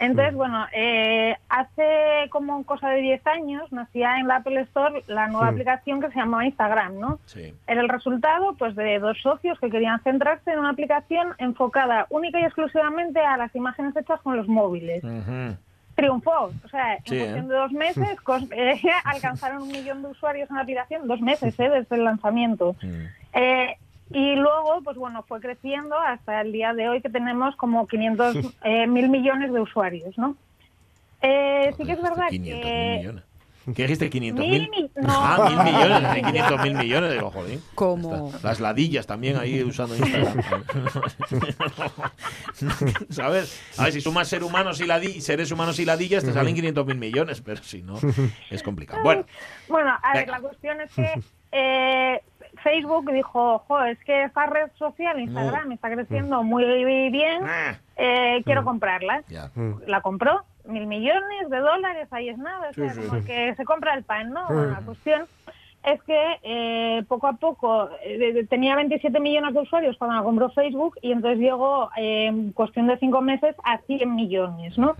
[0.00, 0.04] Mm.
[0.04, 5.28] Entonces, bueno, eh, hace como cosa de 10 años nacía en la Apple Store la
[5.28, 7.18] nueva aplicación que se llamaba Instagram, ¿no?
[7.26, 7.54] Sí.
[7.66, 12.40] Era el resultado pues de dos socios que querían centrarse en una aplicación enfocada única
[12.40, 15.02] y exclusivamente a las imágenes hechas con los móviles
[15.96, 16.50] triunfó.
[16.64, 17.48] O sea, en Sí, cuestión ¿eh?
[17.48, 21.58] de dos meses cos- eh, alcanzaron un millón de usuarios en la aplicación, dos meses
[21.60, 21.68] ¿eh?
[21.68, 22.74] desde el lanzamiento.
[22.82, 23.04] Mm.
[23.34, 23.69] Eh,
[24.12, 28.36] y luego, pues bueno, fue creciendo hasta el día de hoy que tenemos como 500
[28.64, 30.36] eh, mil millones de usuarios, ¿no?
[31.22, 32.74] Eh, sí que es verdad 500 que...
[32.76, 33.24] mil millones.
[33.76, 34.10] ¿Qué dijiste?
[34.10, 34.70] ¿500 Mil mil?
[34.70, 35.08] mi- no.
[35.12, 36.02] Ah, mil millones.
[36.14, 37.12] de 500 mil millones.
[37.12, 37.58] Digo, joder.
[37.74, 38.48] Como- Está.
[38.48, 40.40] Las ladillas también ahí usando Instagram.
[43.10, 43.60] ¿Sabes?
[43.78, 46.86] A ver, si sumas ser humanos y ladi- seres humanos y ladillas, te salen 500
[46.86, 47.98] mil millones, pero si no,
[48.50, 49.02] es complicado.
[49.02, 49.24] Bueno,
[49.68, 50.38] Bueno, a ver, Venga.
[50.38, 51.20] la cuestión es que
[51.52, 52.20] eh,
[52.62, 56.64] Facebook dijo, jo, es que esta red social, Instagram, está creciendo muy
[57.10, 59.22] bien, ah, eh, quiero comprarla.
[59.28, 59.50] ya.
[59.86, 63.26] La compró, mil millones de dólares, ahí es nada, o sea, Sí, sí, como sí.
[63.26, 64.46] que se compra el pan, ¿no?
[64.46, 65.26] Bueno, la cuestión
[65.82, 70.50] es que eh, poco a poco eh, tenía 27 millones de usuarios cuando la compró
[70.50, 74.94] Facebook y entonces llegó eh, en cuestión de cinco meses a 100 millones, ¿no?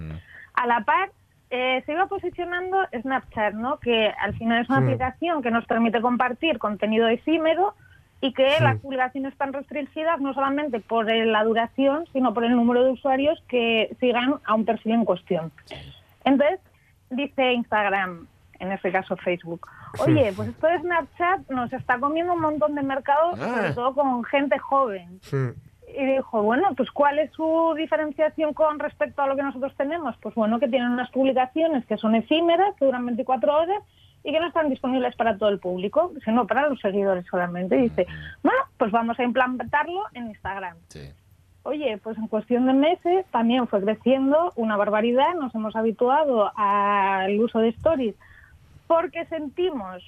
[0.55, 1.11] A la par
[1.51, 3.79] eh, se iba posicionando Snapchat, ¿no?
[3.79, 7.75] Que al final es una aplicación que nos permite compartir contenido efímero
[8.21, 12.85] y que las publicaciones están restringidas no solamente por la duración, sino por el número
[12.85, 15.51] de usuarios que sigan a un perfil en cuestión.
[16.25, 16.61] Entonces,
[17.09, 18.27] dice Instagram,
[18.59, 19.67] en este caso Facebook,
[20.07, 23.55] oye, pues esto de Snapchat nos está comiendo un montón de mercado, Ah.
[23.57, 25.19] sobre todo con gente joven.
[25.33, 25.49] Mm.
[25.97, 30.17] Y dijo, bueno, pues ¿cuál es su diferenciación con respecto a lo que nosotros tenemos?
[30.19, 33.83] Pues bueno, que tienen unas publicaciones que son efímeras, que duran 24 horas
[34.23, 37.77] y que no están disponibles para todo el público, sino para los seguidores solamente.
[37.77, 38.07] Y dice,
[38.43, 40.77] bueno, pues vamos a implantarlo en Instagram.
[40.89, 41.11] Sí.
[41.63, 47.39] Oye, pues en cuestión de meses también fue creciendo una barbaridad, nos hemos habituado al
[47.39, 48.15] uso de stories
[48.87, 50.03] porque sentimos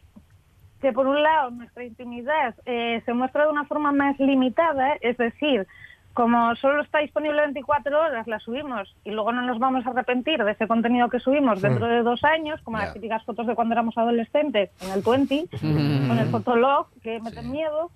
[0.82, 5.16] que por un lado nuestra intimidad eh, se muestra de una forma más limitada, es
[5.16, 5.66] decir,
[6.12, 10.42] como solo está disponible 24 horas, la subimos y luego no nos vamos a arrepentir
[10.44, 13.74] de ese contenido que subimos dentro de dos años, como las típicas fotos de cuando
[13.74, 15.48] éramos adolescentes en el 20,
[16.08, 17.90] con el fotolog, que meten miedo.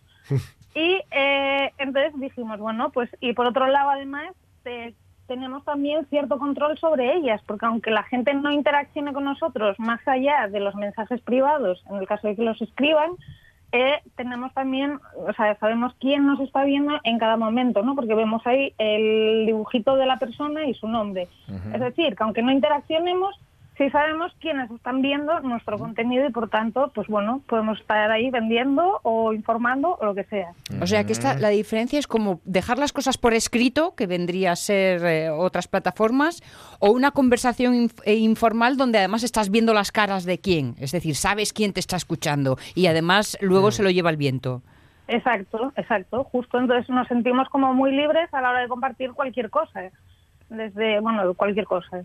[0.74, 4.94] Y eh, entonces dijimos, bueno, pues y por otro lado además eh,
[5.26, 10.00] tenemos también cierto control sobre ellas, porque aunque la gente no interaccione con nosotros más
[10.06, 13.12] allá de los mensajes privados, en el caso de que los escriban,
[13.72, 17.94] eh, tenemos también, o sea, sabemos quién nos está viendo en cada momento, ¿no?
[17.94, 21.28] Porque vemos ahí el dibujito de la persona y su nombre.
[21.74, 23.38] Es decir, que aunque no interaccionemos,
[23.78, 28.30] sí sabemos quiénes están viendo nuestro contenido y por tanto, pues bueno, podemos estar ahí
[28.30, 30.48] vendiendo o informando o lo que sea.
[30.80, 34.52] O sea que esta, la diferencia es como dejar las cosas por escrito, que vendría
[34.52, 36.42] a ser eh, otras plataformas,
[36.78, 40.74] o una conversación inf- eh, informal donde además estás viendo las caras de quién.
[40.78, 44.62] Es decir, sabes quién te está escuchando y además luego se lo lleva el viento.
[45.08, 46.24] Exacto, exacto.
[46.24, 49.82] Justo entonces nos sentimos como muy libres a la hora de compartir cualquier cosa.
[50.48, 52.02] desde, bueno, cualquier cosa.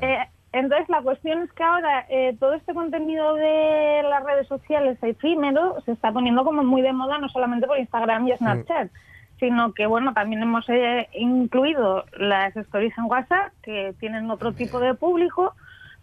[0.00, 0.18] Eh,
[0.52, 5.80] entonces, la cuestión es que ahora eh, todo este contenido de las redes sociales efímero
[5.82, 8.90] se está poniendo como muy de moda, no solamente por Instagram y Snapchat,
[9.38, 14.80] sino que, bueno, también hemos eh, incluido las stories en WhatsApp, que tienen otro tipo
[14.80, 15.54] de público,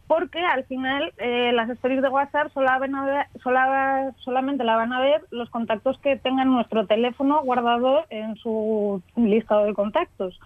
[0.08, 4.78] porque al final eh, las stories de WhatsApp solo van a ver- sola- solamente la
[4.78, 10.40] van a ver los contactos que tengan nuestro teléfono guardado en su listado de contactos.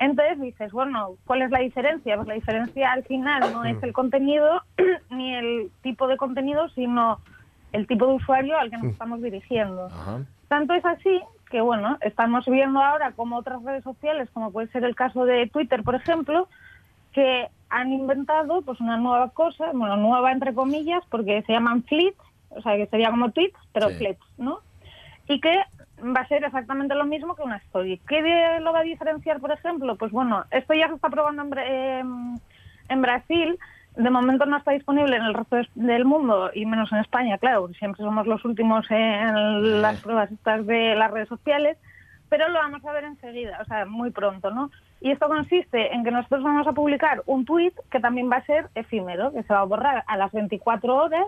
[0.00, 2.16] Entonces dices, bueno, ¿cuál es la diferencia?
[2.16, 4.62] Pues la diferencia al final no es el contenido
[5.10, 7.18] ni el tipo de contenido, sino
[7.72, 9.88] el tipo de usuario al que nos estamos dirigiendo.
[10.48, 14.84] Tanto es así que, bueno, estamos viendo ahora como otras redes sociales, como puede ser
[14.84, 16.48] el caso de Twitter, por ejemplo,
[17.12, 22.18] que han inventado pues una nueva cosa, bueno, nueva entre comillas, porque se llaman flits,
[22.50, 24.08] o sea, que sería como tweets, pero Sí.
[24.38, 24.60] ¿no?
[25.26, 25.60] Y que
[26.02, 28.00] va a ser exactamente lo mismo que una story.
[28.08, 29.96] ¿Qué lo va a diferenciar, por ejemplo?
[29.96, 32.38] Pues bueno, esto ya se está probando en, em,
[32.88, 33.58] en Brasil,
[33.96, 37.68] de momento no está disponible en el resto del mundo y menos en España, claro,
[37.78, 41.76] siempre somos los últimos en las pruebas estas de las redes sociales,
[42.28, 44.70] pero lo vamos a ver enseguida, o sea, muy pronto, ¿no?
[45.00, 48.44] Y esto consiste en que nosotros vamos a publicar un tweet que también va a
[48.44, 51.24] ser efímero, que se va a borrar a las 24 horas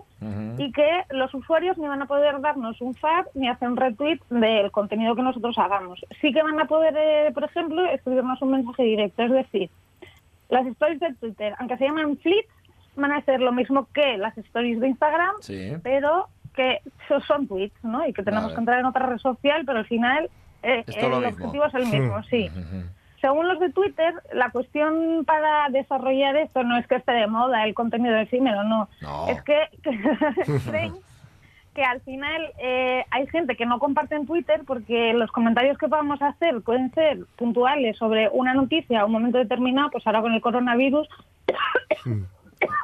[0.59, 4.19] y que los usuarios ni van a poder darnos un fab ni hacer un retweet
[4.29, 6.05] del contenido que nosotros hagamos.
[6.21, 9.71] Sí que van a poder, eh, por ejemplo, escribirnos un mensaje directo, es decir,
[10.49, 12.49] las stories de Twitter, aunque se llaman flits,
[12.97, 15.75] van a ser lo mismo que las stories de Instagram, Sí.
[15.85, 18.05] pero que so- son tweets, ¿no?
[18.05, 20.29] Y que tenemos que entrar en otra red social, pero al final
[20.65, 21.17] eh, el mismo.
[21.47, 22.51] objetivo es el mismo, sí.
[23.21, 27.65] Según los de Twitter, la cuestión para desarrollar esto no es que esté de moda
[27.65, 28.89] el contenido efímero, no.
[29.03, 29.29] No.
[29.29, 29.69] Es que,
[30.67, 30.95] creen
[31.75, 35.89] que al final eh, hay gente que no comparte en Twitter porque los comentarios que
[35.89, 40.33] podamos hacer pueden ser puntuales sobre una noticia a un momento determinado, pues ahora con
[40.33, 41.09] el coronavirus.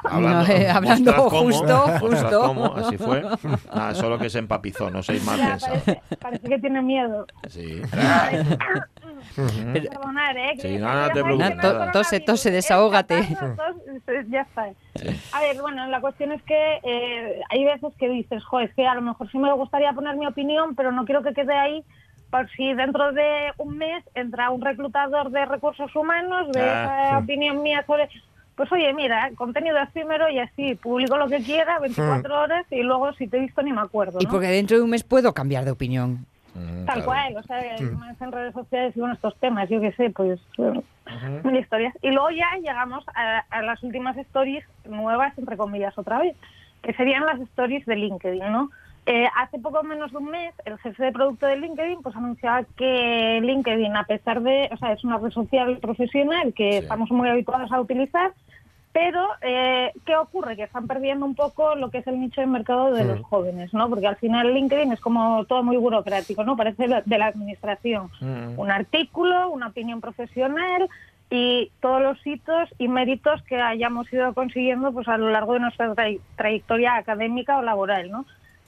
[0.03, 1.51] Hablando, No, eh, hablando ostras, ¿cómo?
[1.51, 2.75] justo, justo.
[2.77, 3.23] Así fue.
[3.75, 5.63] Nada, solo que se empapizó, no seis pensados.
[5.63, 7.27] parece, parece que tiene miedo.
[7.47, 7.81] Sí.
[9.35, 10.53] Pero- Perdonar, ¿eh?
[10.59, 11.91] Sí, no, no te preocupes, no.
[11.91, 13.27] Tose, tose, desahógate.
[14.29, 14.69] Ya está.
[15.33, 18.85] A ver, bueno, la cuestión es que eh, hay veces que dices, jo, es que
[18.87, 21.83] a lo mejor sí me gustaría poner mi opinión, pero no quiero que quede ahí
[22.29, 27.17] por si dentro de un mes entra un reclutador de recursos humanos de Ah, esa
[27.19, 27.23] sí.
[27.23, 28.09] opinión mía sobre...
[28.55, 33.13] Pues oye, mira, contenido efímero y así, publico lo que quiera, 24 horas, y luego
[33.13, 34.31] si te he visto ni me acuerdo, Y ¿no?
[34.31, 36.25] porque dentro de un mes puedo cambiar de opinión.
[36.85, 37.61] Tal cual, o sea,
[37.97, 40.83] más en redes sociales y bueno, estos temas, yo qué sé, pues bueno,
[41.43, 41.93] mil historias.
[42.01, 46.35] Y luego ya llegamos a, a las últimas stories nuevas, entre comillas, otra vez,
[46.81, 48.69] que serían las stories de LinkedIn, ¿no?
[49.09, 52.65] Eh, hace poco menos de un mes, el jefe de producto de LinkedIn pues anunciaba
[52.75, 57.29] que LinkedIn, a pesar de, o sea, es una red social profesional que estamos muy
[57.29, 58.33] habituados a utilizar,
[58.99, 60.55] pero, eh, ¿qué ocurre?
[60.55, 63.71] Que están perdiendo un poco lo que es el nicho de mercado de los jóvenes,
[63.71, 63.87] ¿no?
[63.89, 66.57] Porque al final LinkedIn es como todo muy burocrático, ¿no?
[66.57, 68.09] Parece de la administración.
[68.57, 70.89] Un artículo, una opinión profesional
[71.29, 75.59] y todos los hitos y méritos que hayamos ido consiguiendo pues a lo largo de
[75.59, 78.25] nuestra trai- trayectoria académica o laboral, ¿no?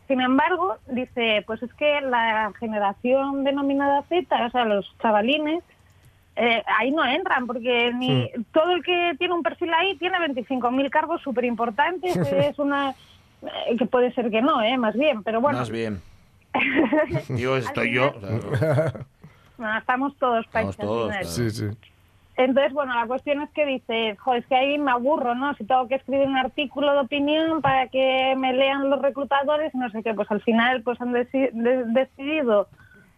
[0.07, 5.63] Sin embargo, dice, pues es que la generación denominada Z, o sea, los chavalines,
[6.39, 10.89] eh, ahí no entran, porque ni todo el que tiene un perfil ahí tiene 25.000
[10.89, 12.91] cargos súper importantes, es una...
[13.41, 14.77] eh, que puede ser que no, ¿eh?
[14.77, 15.59] Más bien, pero bueno.
[15.59, 16.01] Más bien.
[17.29, 18.13] Digo, estoy yo.
[19.57, 21.25] No, estamos todos Estamos todos, claro.
[21.27, 21.65] Sí, sí.
[22.37, 25.53] Entonces, bueno, la cuestión es que dices, joder, es que ahí me aburro, ¿no?
[25.55, 29.89] Si tengo que escribir un artículo de opinión para que me lean los reclutadores, no
[29.89, 32.69] sé qué, pues al final pues han deci- de- decidido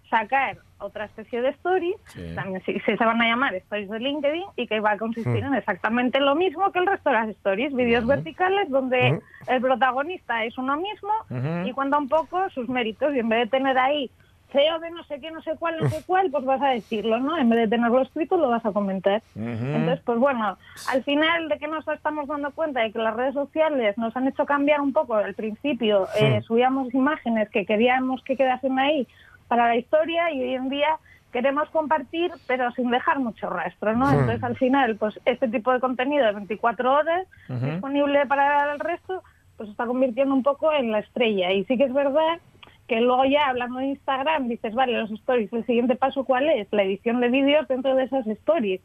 [0.09, 2.33] sacar otra especie de stories, Sí.
[2.35, 5.47] también sí, se van a llamar stories de LinkedIn y que va a consistir Mm.
[5.47, 9.21] en exactamente lo mismo que el resto de las stories, vídeos verticales donde Ujú.
[9.47, 11.67] el protagonista es uno mismo Ujú.
[11.67, 14.09] y cuenta un poco sus méritos y en vez de tener ahí
[14.51, 17.19] CEO de no sé qué, no sé cuál, no sé cuál, pues vas a decirlo,
[17.21, 17.37] ¿no?
[17.37, 19.21] En vez de tenerlo escrito, lo vas a comentar.
[19.33, 20.57] Entonces, pues bueno,
[20.91, 24.27] al final de que nos estamos dando cuenta de que las redes sociales nos han
[24.27, 29.07] hecho cambiar un poco, al principio eh, subíamos imágenes que queríamos que quedasen ahí
[29.51, 30.97] para la historia y hoy en día
[31.33, 34.09] queremos compartir pero sin dejar mucho rastro, ¿no?
[34.09, 39.21] Entonces al final, pues este tipo de contenido de 24 horas disponible para el resto,
[39.57, 41.51] pues se está convirtiendo un poco en la estrella.
[41.51, 42.39] Y sí que es verdad
[42.87, 46.69] que luego ya hablando de Instagram dices, vale, los stories, el siguiente paso cuál es?
[46.71, 48.79] La edición de vídeos dentro de esas stories.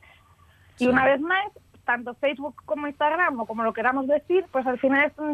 [0.81, 1.47] Y una vez más,
[1.87, 5.33] tanto Facebook como Instagram, o como lo queramos decir, pues al final están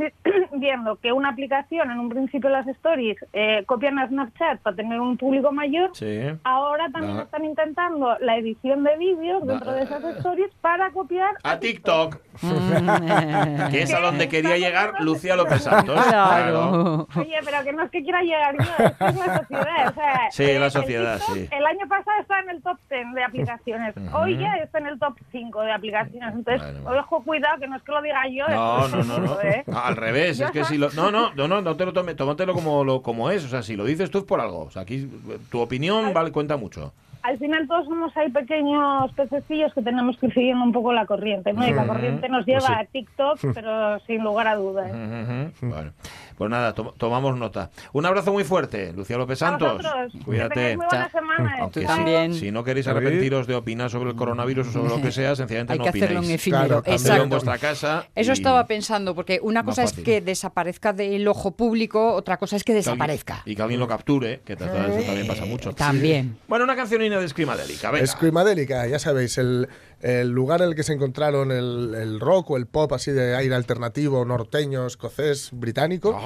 [0.60, 5.00] viendo que una aplicación, en un principio las stories, eh, copian a Snapchat para tener
[5.00, 5.90] un público mayor.
[5.94, 6.20] Sí.
[6.44, 11.58] Ahora también están intentando la edición de vídeos dentro de esas stories para copiar A
[11.58, 12.18] TikTok.
[12.40, 13.70] Mm.
[13.70, 16.00] que es a donde quería llegar Lucía López Santos.
[16.06, 17.06] Claro.
[17.16, 19.88] Oye, pero que no es que quiera llegar yo, es que es la sociedad.
[19.88, 21.48] O sea, Sí, eh, la el sociedad, TikTok sí.
[21.50, 23.94] El año pasado estaba en el top 10 de aplicaciones.
[24.12, 26.34] Hoy ya está en el top 5 de aplicaciones.
[26.46, 27.00] Entonces, bueno.
[27.00, 28.48] ojo, cuidado, que no es que lo diga yo.
[28.48, 29.40] No, que no, no, no.
[29.42, 29.64] ¿eh?
[29.74, 30.90] Al revés, es que si lo.
[30.92, 33.44] No, no, no, no, no te lo tomes, tómatelo como, lo, como es.
[33.44, 34.60] O sea, si lo dices tú es por algo.
[34.64, 34.96] O sea, aquí
[35.30, 36.92] eh, tu opinión vale, cuenta mucho.
[37.22, 41.06] Al final todos somos ahí pequeños pececillos que tenemos que ir siguiendo un poco la
[41.06, 41.64] corriente, ¿no?
[41.66, 42.72] Y la corriente nos Pues lleva sí.
[42.80, 44.90] a TikTok, pero sin lugar a dudas.
[44.90, 45.92] Ujú, Bueno,
[46.36, 47.70] pues nada, to- tomamos nota.
[47.92, 49.82] Un abrazo muy fuerte, Lucía López Santos.
[50.24, 50.76] Cuídate.
[50.76, 51.56] muy buena semana.
[51.60, 52.34] Aunque si- también.
[52.34, 55.72] Si no queréis arrepentiros de opinar sobre el coronavirus o sobre lo que sea, sencillamente
[55.74, 58.06] Hay no que hacerlo en efímero, Claro, en vuestra casa.
[58.14, 62.64] Eso estaba pensando, porque una cosa es que desaparezca del ojo público, otra cosa es
[62.64, 63.42] que que alguien- desaparezca.
[63.44, 65.72] Y que alguien lo capture, que eso también pasa mucho.
[65.74, 66.38] También.
[66.48, 68.06] Bueno, una cancionina de Scrimadélica, venga.
[68.06, 69.68] Screamadélica, ya sabéis, el,
[70.00, 73.36] el lugar en el que se encontraron el, el rock o el pop así de
[73.36, 76.21] aire alternativo, norteño, escocés, británico, Ajá.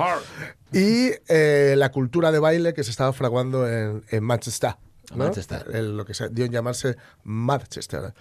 [0.73, 4.75] Y eh, la cultura de baile que se estaba fraguando en, en Manchester.
[5.13, 5.25] ¿no?
[5.25, 5.65] Manchester.
[5.73, 8.13] El- lo que se dio en llamarse Manchester.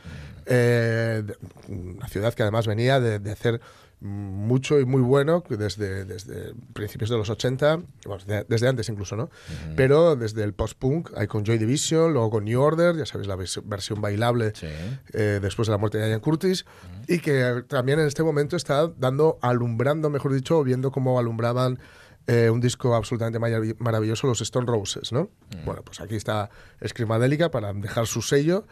[0.45, 1.37] Eh, de-
[1.73, 3.59] una ciudad que además venía de, de hacer
[4.05, 9.15] mucho y muy bueno desde, desde principios de los 80, bueno, de- desde antes incluso,
[9.15, 9.29] ¿no?
[9.75, 13.35] Pero desde el post-punk, hay con Joy Division, luego con New Order, ya sabéis la
[13.35, 14.67] vers- versión bailable Sí.
[15.13, 16.65] eh, después de la muerte de Ian Curtis,
[17.07, 21.79] y que también en este momento está dando, alumbrando, mejor dicho, viendo cómo alumbraban
[22.27, 25.29] eh, un disco absolutamente marav- maravilloso, los Stone Roses, ¿no?
[25.63, 26.49] Bueno, pues aquí está
[26.83, 28.65] Screamadélica para dejar su sello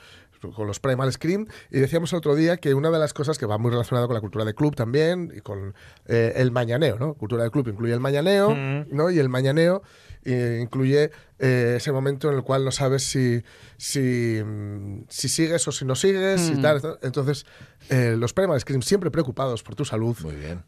[0.51, 3.45] con los Primal Scream y decíamos el otro día que una de las cosas que
[3.45, 5.73] va muy relacionada con la cultura de club también y con
[6.06, 7.13] eh, el mañaneo, ¿no?
[7.13, 8.56] Cultura de club incluye el mañaneo,
[8.89, 9.10] ¿no?
[9.12, 9.82] Y el mañaneo
[10.25, 13.43] eh, incluye eh, ese momento en el cual no sabes si,
[13.77, 16.62] si, mm, si sigues o si no sigues y Mm.
[16.62, 16.82] tal.
[17.01, 17.45] Entonces,
[17.89, 20.63] los Primal Scream, siempre preocupados por tu salud, Muy bien.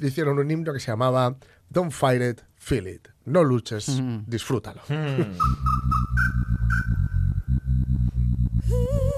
[0.00, 1.36] hicieron un himno que se llamaba
[1.68, 3.08] Don't fight it, feel it.
[3.26, 4.82] No luches, disfrútalo.
[4.88, 5.36] Mm.
[8.66, 9.13] Pues mira,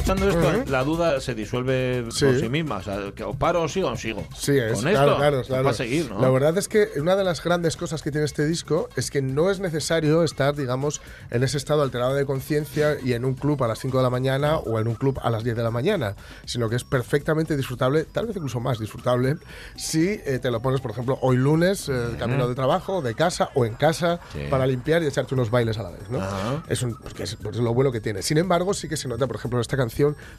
[0.00, 2.24] escuchando esto, la duda se disuelve Sí.
[2.24, 2.76] por sí misma.
[2.78, 4.26] O sea, que o paro o sigo o sigo.
[4.36, 5.64] Sí, es, Con claro, esto, claro, claro.
[5.64, 6.20] va a seguir, ¿no?
[6.20, 9.22] La verdad es que una de las grandes cosas que tiene este disco es que
[9.22, 13.62] no es necesario estar, digamos, en ese estado alterado de conciencia y en un club
[13.62, 15.70] a las 5 de la mañana o en un club a las 10 de la
[15.70, 19.36] mañana, sino que es perfectamente disfrutable, tal vez incluso más disfrutable,
[19.76, 23.14] si eh, te lo pones, por ejemplo, hoy lunes, eh, de camino de trabajo, de
[23.14, 24.40] casa o en casa, Sí.
[24.50, 26.20] para limpiar y echarte unos bailes a la vez, ¿no?
[26.20, 26.62] Ajá.
[26.68, 28.22] Es, un- pues que es, pues lo bueno que tiene.
[28.22, 29.90] Sin embargo, sí que se nota, por ejemplo, esta canción,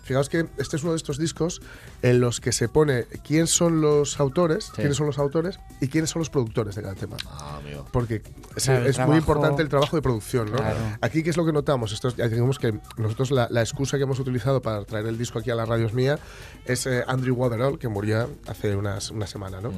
[0.04, 1.62] fijaos que este es uno de estos discos
[2.02, 6.10] en los que se pone quién son los autores, quiénes son los autores y quiénes
[6.10, 7.18] son los productores de cada tema.
[7.28, 7.86] Ah, amigo.
[7.92, 8.22] Porque
[8.56, 10.58] es, Claro, el es trabajo- muy importante el trabajo de producción, ¿no?
[10.58, 10.78] Claro.
[11.02, 11.92] Aquí, ¿qué es lo que notamos?
[11.94, 15.40] Esto es- digamos que nosotros la, la excusa que hemos utilizado para traer el disco
[15.40, 16.20] aquí a las radios mía
[16.66, 19.72] es eh, Andrew Waterall, que murió hace unas, una semana, ¿no?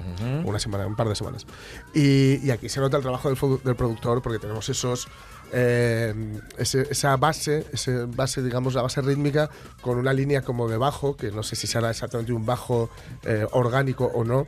[0.46, 1.46] Una semana, un par de semanas.
[1.94, 5.08] Y, y aquí se nota el trabajo del productor porque tenemos esos...
[5.54, 6.14] eh,
[6.58, 9.50] esa base, ese base, digamos, la base rítmica
[9.82, 12.90] con una línea como de bajo, que no sé si será exactamente un bajo
[13.24, 14.48] eh, orgánico o no,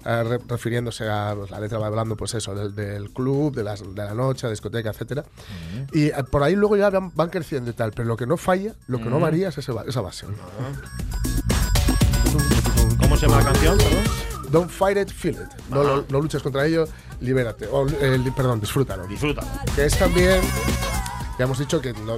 [0.05, 3.63] eh, re- refiriéndose a pues, la letra va hablando, pues eso, del, del club, de,
[3.63, 5.23] las, de la noche, discoteca, etcétera.
[5.93, 8.37] Y eh, por ahí luego ya van, van creciendo y tal, pero lo que no
[8.37, 9.21] falla, lo que no Mm.
[9.21, 10.25] varía es ese esa base.
[13.01, 13.77] ¿Cómo se llama la canción?
[13.77, 14.03] perdón?
[14.51, 15.49] Don't fight it, feel it.
[15.69, 16.85] No, lo- no luches contra ello,
[17.21, 17.67] libérate.
[17.67, 19.07] O, eh, perdón, disfrútalo.
[19.07, 19.41] Disfruta.
[19.75, 20.41] Que es también.
[21.39, 22.17] Ya hemos dicho que no,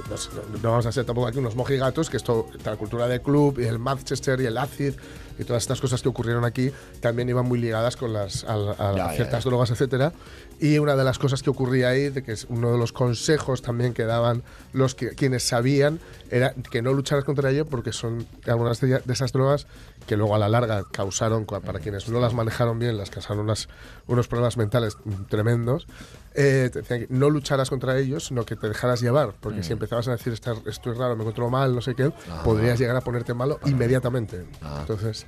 [0.62, 3.64] no vamos a ser tampoco aquí unos mojigatos, que esto, la cultura del club y
[3.64, 4.94] el Manchester y el acid
[5.38, 6.70] y todas estas cosas que ocurrieron aquí
[7.00, 9.50] también iban muy ligadas con las, a, a- Ya, ya, ciertas ya.
[9.50, 10.12] drogas, etcétera.
[10.60, 13.60] Y una de las cosas que ocurría ahí, de que es uno de los consejos
[13.62, 14.42] también que daban
[14.72, 15.98] los que, quienes sabían,
[16.30, 19.66] era que no lucharas contra ello porque son algunas de, de esas drogas
[20.06, 23.68] que luego a la larga causaron, para quienes no las manejaron bien, las causaron unas,
[24.06, 25.86] unos problemas mentales mm, tremendos.
[26.34, 29.72] Eh, te decían que no lucharas contra ellos, sino que te dejaras llevar, porque si
[29.72, 32.96] empezabas a decir "Esta- esto es raro, me encuentro mal, no sé qué, podrías llegar
[32.96, 34.44] a ponerte malo inmediatamente.
[34.80, 35.26] Entonces,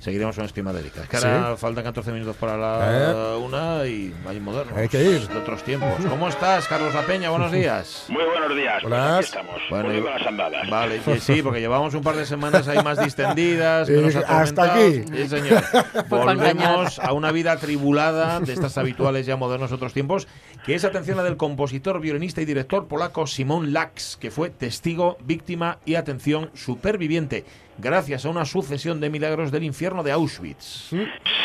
[0.00, 1.02] Seguiremos con Estima de Erika.
[1.02, 1.26] Es que Sí.
[1.26, 4.72] ahora faltan 14 minutos para la una y hay moderno.
[4.74, 5.28] Hay que ir.
[5.28, 5.90] De otros tiempos.
[6.08, 7.28] ¿Cómo estás, Carlos La Peña?
[7.28, 8.06] Buenos días.
[8.08, 8.78] Muy buenos días.
[8.80, 9.14] pues Buenas.
[9.16, 9.60] aquí estamos.
[9.68, 10.70] Bueno, volviendo y- a las andadas.
[10.70, 14.76] Vale, sí, sí, porque llevamos un par de semanas ahí más distendidas, dije, "Hasta atormentados".
[14.78, 15.04] aquí.
[15.16, 15.62] Sí, señor.
[16.08, 20.26] Volvemos a una vida tribulada de estas habituales ya modernos otros tiempos,
[20.64, 25.18] que es atención a del compositor, violinista y director polaco Simon Lax, que fue testigo,
[25.24, 27.44] víctima y atención superviviente,
[27.80, 30.90] gracias a una sucesión de milagros del infierno de Auschwitz.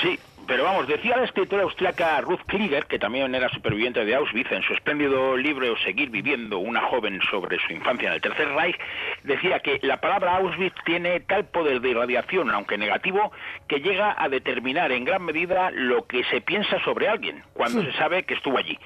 [0.02, 4.52] Sí, pero vamos, decía la escritora austriaca Ruth Klieger, que también era superviviente de Auschwitz,
[4.52, 8.78] en su espléndido libro Seguir viviendo, una joven sobre su infancia en el Tercer Reich,
[9.24, 13.32] decía que la palabra Auschwitz tiene tal poder de irradiación, aunque negativo,
[13.67, 17.93] que llega a determinar en gran medida lo que se piensa sobre alguien cuando se
[17.93, 18.78] sabe que estuvo allí.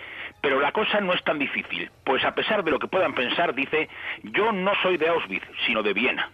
[0.41, 3.53] Pero la cosa no es tan difícil, pues a pesar de lo que puedan pensar,
[3.53, 3.89] dice,
[4.23, 6.29] yo no soy de Auschwitz, sino de Viena.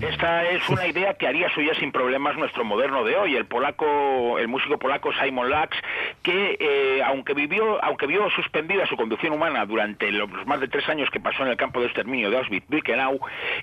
[0.00, 4.38] Esta es una idea que haría suya sin problemas nuestro moderno de hoy, el polaco,
[4.38, 5.76] el músico polaco Simon Lax,
[6.22, 10.88] que eh, aunque vivió, aunque vio suspendida su conducción humana durante los más de tres
[10.88, 13.20] años que pasó en el campo de exterminio de Auschwitz-Birkenau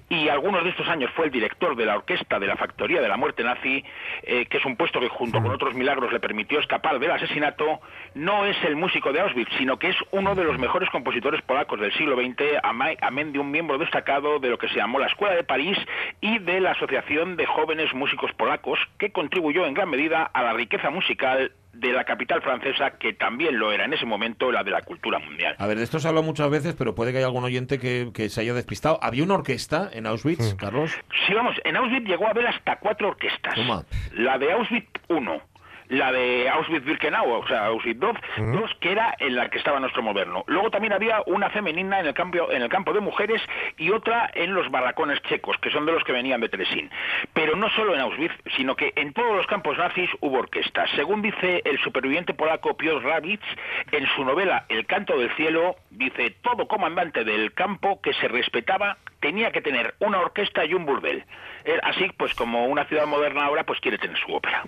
[0.09, 3.07] y algunos de estos años fue el director de la orquesta de la Factoría de
[3.07, 3.83] la Muerte Nazi,
[4.23, 7.79] eh, que es un puesto que junto con otros milagros le permitió escapar del asesinato,
[8.15, 11.79] no es el músico de Auschwitz, sino que es uno de los mejores compositores polacos
[11.79, 15.35] del siglo XX, amén de un miembro destacado de lo que se llamó la Escuela
[15.35, 15.77] de París
[16.21, 20.53] y de la Asociación de Jóvenes Músicos Polacos, que contribuyó en gran medida a la
[20.53, 24.71] riqueza musical de la capital francesa, que también lo era en ese momento la de
[24.71, 25.55] la cultura mundial.
[25.59, 27.77] A ver, de esto se ha hablado muchas veces, pero puede que haya algún oyente
[27.79, 28.99] que, que se haya despistado.
[29.01, 30.91] ¿Había una orquesta en Auschwitz, Carlos?
[31.27, 33.53] Sí, vamos, en Auschwitz llegó a haber hasta cuatro orquestas.
[33.55, 33.83] Toma.
[34.13, 35.41] La de Auschwitz 1,
[35.89, 38.15] la de Auschwitz-Birkenau, o sea, Auschwitz 2,
[38.53, 40.43] dos, que era en la que estaba nuestro moderno.
[40.47, 43.41] Luego también había una femenina en el, campo, en el campo de mujeres
[43.77, 46.89] y otra en los barracones checos, que son de los que venían de Tresin.
[47.33, 50.89] Pero no solo en Auschwitz, sino que en todos los campos nazis hubo orquestas.
[50.95, 53.45] Según dice el superviviente polaco Piotr Rawicz,
[53.91, 58.97] en su novela El canto del cielo, dice, todo comandante del campo que se respetaba
[59.19, 61.23] tenía que tener una orquesta y un burdel.
[61.65, 64.63] Eh, Así, pues como una ciudad moderna ahora, pues quiere tener su ópera.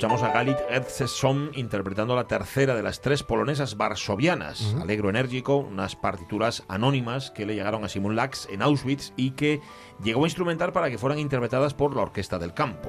[0.00, 5.94] Escuchamos a Galit Edseson interpretando la tercera de las tres polonesas varsovianas, Alegro Enérgico, unas
[5.94, 9.60] partituras anónimas que le llegaron a Simon Lax en Auschwitz y que
[10.02, 12.88] llegó a instrumentar para que fueran interpretadas por la Orquesta del Campo.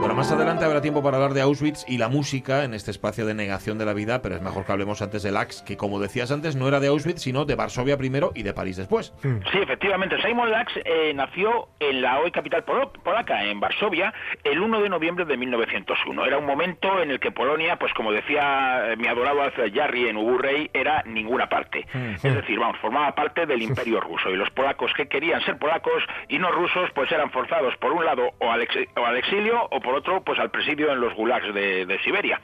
[0.00, 3.26] Bueno, más adelante habrá tiempo para hablar de Auschwitz y la música en este espacio
[3.26, 6.00] de negación de la vida, pero es mejor que hablemos antes de Lax, que como
[6.00, 9.12] decías antes, no era de Auschwitz, sino de Varsovia primero y de París después.
[9.22, 10.16] Sí, efectivamente.
[10.22, 15.26] Simon Lax eh, nació en la hoy capital polaca, en Varsovia, el 1 de noviembre
[15.26, 16.24] de 1901.
[16.24, 20.08] Era un momento en el que Polonia, pues como decía eh, mi adorado Alfred Jarry
[20.08, 21.86] en Uburrey, era ninguna parte.
[22.14, 26.02] Es decir, vamos, formaba parte del imperio ruso y los polacos que querían ser polacos
[26.28, 29.68] y no rusos, pues eran forzados por un lado o al, ex- o al exilio
[29.70, 32.40] o por otro, pues al presidio en los gulags de, Siberia.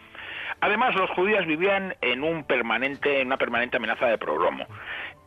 [0.61, 4.67] Además, los judíos vivían en un permanente, en una permanente amenaza de progromo.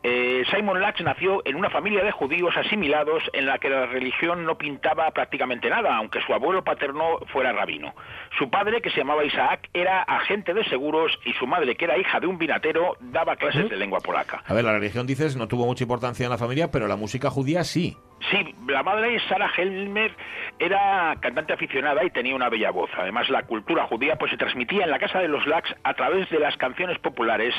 [0.02, 4.44] Eh, Simon Lax nació en una familia de judíos asimilados en la que la religión
[4.44, 7.94] no pintaba prácticamente nada, aunque su abuelo paterno fuera rabino.
[8.38, 11.98] Su padre, que se llamaba Isaac, era agente de seguros y su madre, que era
[11.98, 14.42] hija de un vinatero, daba clases de lengua polaca.
[14.46, 17.28] A ver, la religión, dices, no tuvo mucha importancia en la familia, pero la música
[17.28, 17.96] judía sí.
[18.30, 20.14] Sí, la madre Sarah Helmer
[20.58, 22.90] era cantante aficionada y tenía una bella voz.
[22.96, 26.28] Además, la cultura judía pues se transmitía en la casa de los Lax a través
[26.28, 27.54] de las canciones populares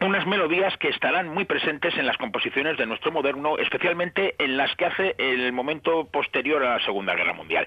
[0.00, 4.74] unas melodías que estarán muy presentes en las composiciones de nuestro moderno, especialmente en las
[4.76, 7.66] que hace el momento posterior a la Segunda Guerra Mundial.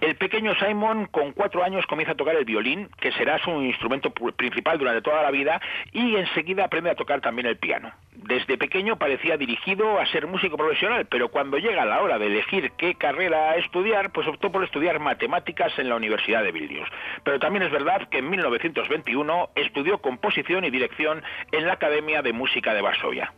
[0.00, 4.10] El pequeño Simon, con cuatro años, comienza a tocar el violín, que será su instrumento
[4.10, 5.60] principal durante toda la vida,
[5.92, 7.92] y enseguida aprende a tocar también el piano.
[8.12, 12.72] Desde pequeño parecía dirigido a ser músico profesional, pero cuando llega la hora de elegir
[12.78, 16.88] qué carrera estudiar, pues optó por estudiar matemáticas en la Universidad de Vilnius.
[17.22, 21.22] Pero también es verdad que en 1921 estudió composición y dirección
[21.52, 23.32] en la Academia de Música de Varsovia.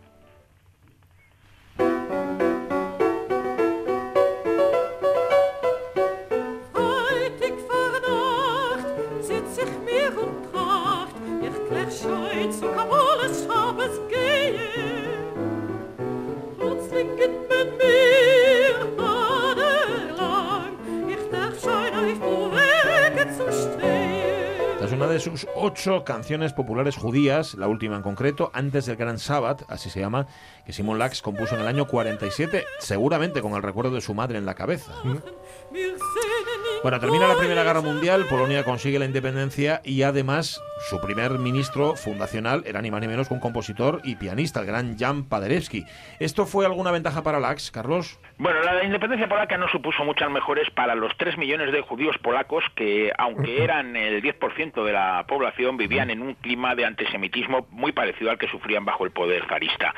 [25.16, 29.88] De sus ocho canciones populares judías, la última en concreto, antes del Gran Sabbath, así
[29.88, 30.26] se llama,
[30.66, 34.36] que Simon Lax compuso en el año 47, seguramente con el recuerdo de su madre
[34.36, 34.92] en la cabeza.
[36.82, 41.96] Bueno, termina la Primera Guerra Mundial, Polonia consigue la independencia y además su primer ministro
[41.96, 45.84] fundacional era ni más ni menos que un compositor y pianista, el gran Jan Paderewski.
[46.20, 48.20] ¿Esto fue alguna ventaja para Lax, Carlos?
[48.38, 52.62] Bueno, la independencia polaca no supuso muchas mejores para los 3 millones de judíos polacos
[52.74, 57.92] que, aunque eran el 10% de la población, vivían en un clima de antisemitismo muy
[57.92, 59.94] parecido al que sufrían bajo el poder zarista.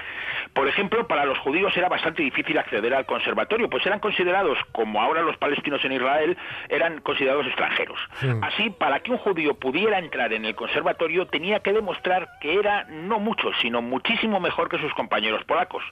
[0.54, 5.02] Por ejemplo, para los judíos era bastante difícil acceder al conservatorio, pues eran considerados, como
[5.02, 6.36] ahora los palestinos en Israel,
[6.68, 7.98] eran considerados extranjeros.
[8.42, 12.84] Así, para que un judío pudiera entrar en el conservatorio, tenía que demostrar que era
[12.84, 15.82] no mucho, sino muchísimo mejor que sus compañeros polacos.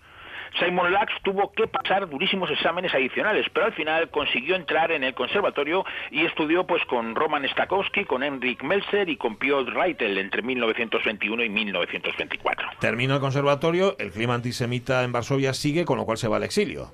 [0.58, 5.14] Simon Lax tuvo que pasar durísimos exámenes adicionales, pero al final consiguió entrar en el
[5.14, 10.42] conservatorio y estudió pues con Roman Stakowski, con Henrik Melzer y con Piotr Reitel entre
[10.42, 12.68] 1921 y 1924.
[12.80, 16.44] Termina el conservatorio, el clima antisemita en Varsovia sigue, con lo cual se va al
[16.44, 16.92] exilio.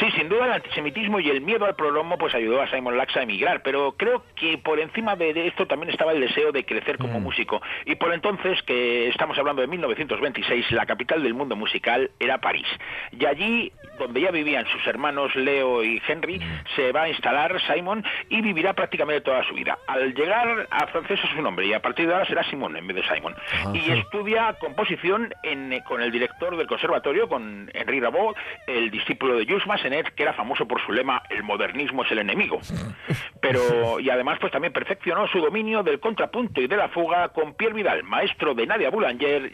[0.00, 3.16] Sí, sin duda el antisemitismo y el miedo al pronomo pues ayudó a Simon Lax
[3.16, 6.98] a emigrar, pero creo que por encima de esto también estaba el deseo de crecer
[6.98, 7.22] como Mm.
[7.22, 7.60] músico.
[7.84, 12.66] Y por entonces, que estamos hablando de 1926, la capital del mundo musical era París.
[13.12, 16.64] Y allí, donde ya vivían sus hermanos Leo y Henry, Mm.
[16.76, 19.78] se va a instalar Simon y vivirá prácticamente toda su vida.
[19.86, 22.86] Al llegar a francés es su nombre y a partir de ahora será Simon en
[22.86, 23.34] vez de Simon.
[23.74, 28.36] Y estudia composición en- con el director del conservatorio, con Henri Rabot,
[28.66, 32.18] el discípulo de Jules Massenet, que era famoso por su lema El modernismo es el
[32.18, 32.60] enemigo.
[33.40, 37.54] Pero, y además, pues también perfeccionó su dominio del contrapunto y de la fuga con
[37.54, 39.52] Pierre Vidal, maestro de Nadia Boulanger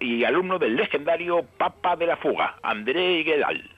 [0.00, 3.70] y alumno del legendario Papa de la Fuga, André Guedal.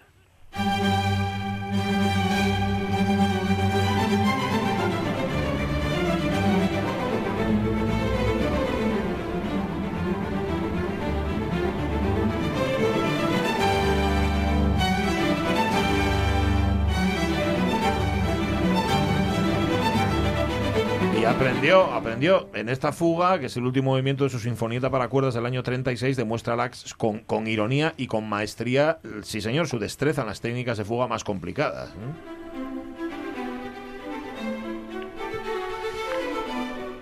[21.31, 25.35] Aprendió, aprendió en esta fuga, que es el último movimiento de su sinfonieta para cuerdas
[25.35, 30.23] del año 36, demuestra Lax con, con ironía y con maestría, sí señor, su destreza
[30.23, 31.91] en las técnicas de fuga más complicadas.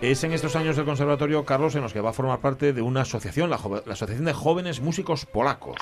[0.01, 2.80] Es en estos años del conservatorio, Carlos, en los que va a formar parte de
[2.80, 5.74] una asociación, la, la Asociación de Jóvenes Músicos Polacos.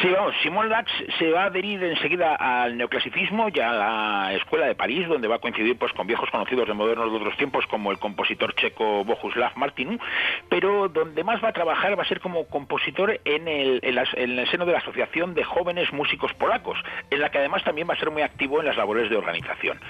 [0.00, 4.66] Sí, vamos, Simón Lax se va a adherir enseguida al neoclasicismo y a la Escuela
[4.66, 7.66] de París, donde va a coincidir pues con viejos conocidos de modernos de otros tiempos,
[7.66, 9.98] como el compositor checo Bohuslav Martinu,
[10.48, 14.48] pero donde más va a trabajar va a ser como compositor en el, en el
[14.52, 16.78] seno de la Asociación de Jóvenes Músicos Polacos,
[17.10, 19.80] en la que además también va a ser muy activo en las labores de organización.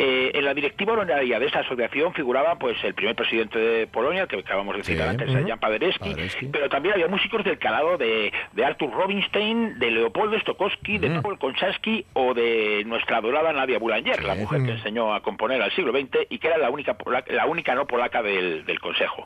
[0.00, 4.26] Eh, en la directiva honoraria de esta asociación figuraba pues el primer presidente de Polonia,
[4.26, 5.10] que acabamos de citar Sí.
[5.10, 5.48] antes, Ujú.
[5.48, 6.14] Jan Paderewski,
[6.52, 11.38] pero también había músicos del calado de, de Arthur Robinstein, de Leopoldo Stokowski, de Paul
[11.38, 15.92] Konchansky o de nuestra adorada Nadia Boulanger, la mujer que enseñó a componer al siglo
[15.92, 19.24] XX y que era la única, polaca- la única no polaca del, del Consejo.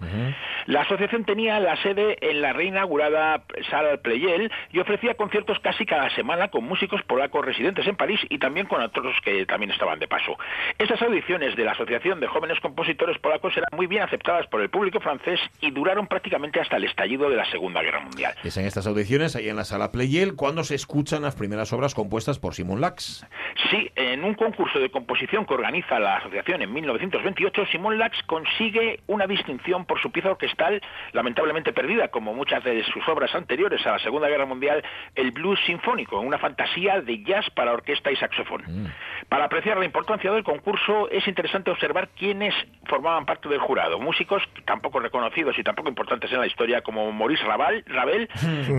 [0.66, 6.11] La asociación tenía la sede en la reinaugurada Sala Pleyel y ofrecía conciertos casi cada
[6.11, 10.09] semana con músicos polacos residentes en París y también con otros que también estaban de
[10.09, 10.36] paso.
[10.78, 14.70] Estas audiciones de la Asociación de Jóvenes Compositores Polacos eran muy bien aceptadas por el
[14.70, 18.35] público francés y duraron prácticamente hasta el estallido de la Segunda Guerra Mundial.
[18.45, 21.95] Es en estas audiciones, ahí en la sala Playel, cuando se escuchan las primeras obras
[21.95, 23.26] compuestas por Simon Lax.
[23.70, 29.01] Sí, en un concurso de composición que organiza la asociación en 1928, Simon Lax consigue
[29.07, 30.80] una distinción por su pieza orquestal
[31.12, 35.59] lamentablemente perdida, como muchas de sus obras anteriores a la Segunda Guerra Mundial, el blues
[35.66, 38.62] sinfónico, una fantasía de jazz para orquesta y saxofón.
[38.66, 38.87] Mm.
[39.28, 42.55] Para apreciar la importancia del concurso es interesante observar quiénes
[42.87, 43.99] formaban parte del jurado.
[43.99, 48.29] Músicos tampoco reconocidos y tampoco importantes en la historia como Maurice Ravel, Ravel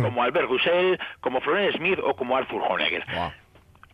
[0.02, 3.04] como Albert Roussel, como Florence Smith o como Arthur Honegger.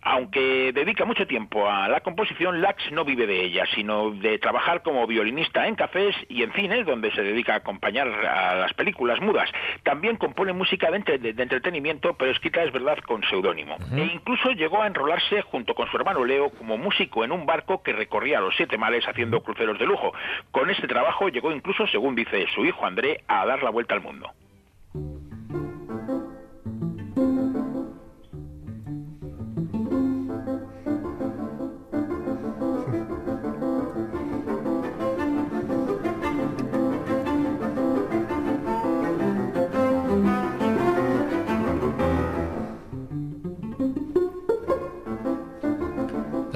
[0.04, 4.82] Aunque dedica mucho tiempo a la composición, Lax no vive de ella, sino de trabajar
[4.82, 9.22] como violinista en cafés y en cine, donde se dedica a acompañar a las películas
[9.22, 9.50] mudas.
[9.84, 13.78] También compone música de, entre- de entretenimiento, pero escrita, es verdad, con seudónimo.
[13.96, 17.84] E incluso llegó a enrolarse junto con su hermano Leo como músico en un barco
[17.84, 20.14] que recorría los siete mares haciendo cruceros de lujo.
[20.50, 24.02] Con este trabajo llegó incluso, según dice su hijo André, a dar la vuelta al
[24.02, 24.32] mundo.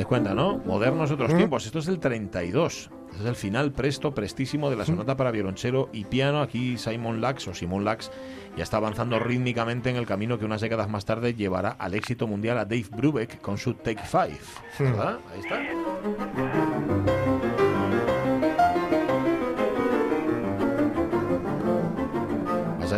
[0.06, 0.60] ¿Te das cuenta, no?
[0.60, 1.66] Modernos otros tiempos.
[1.66, 2.92] Esto es el 32.
[3.10, 6.42] Este es el final presto, prestísimo de la sonata para violonchelo y piano.
[6.42, 8.12] Aquí Simon Lax o Simon Lax
[8.56, 12.28] ya está avanzando rítmicamente en el camino que unas décadas más tarde llevará al éxito
[12.28, 14.38] mundial a Dave Brubeck con su Take Five.
[14.78, 15.18] ¿Verdad?
[15.34, 17.25] Ahí está.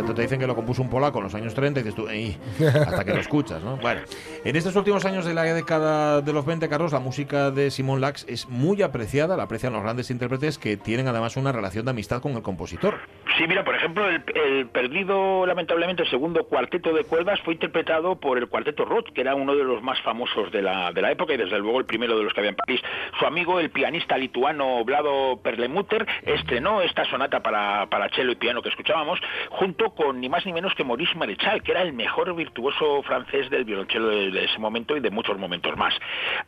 [0.06, 2.08] Sea, te dicen que lo compuso un polaco en los años 30 y dices tú,
[2.08, 2.38] "Ey",
[2.86, 3.76] hasta que lo escuchas, ¿no?
[3.78, 4.00] Bueno,
[4.44, 8.00] en estos últimos años de la década de los 20, Carlos, la música de Simon
[8.00, 11.90] Lax es muy apreciada, la aprecian los grandes intérpretes que tienen además una relación de
[11.90, 12.98] amistad con el compositor.
[13.38, 18.36] Sí, mira, por ejemplo, el, el perdido, lamentablemente, segundo cuarteto de cuerdas fue interpretado por
[18.36, 21.34] el cuarteto Roth, que era uno de los más famosos de la, de la época
[21.34, 22.80] y desde luego el primero de los que había en París.
[23.16, 28.60] Su amigo, el pianista lituano Vlado Perlemuter, estrenó esta sonata para, para cello y piano
[28.60, 29.20] que escuchábamos,
[29.50, 33.48] junto con ni más ni menos que Maurice Marechal, que era el mejor virtuoso francés
[33.50, 35.94] del violonchelo de, de ese momento y de muchos momentos más.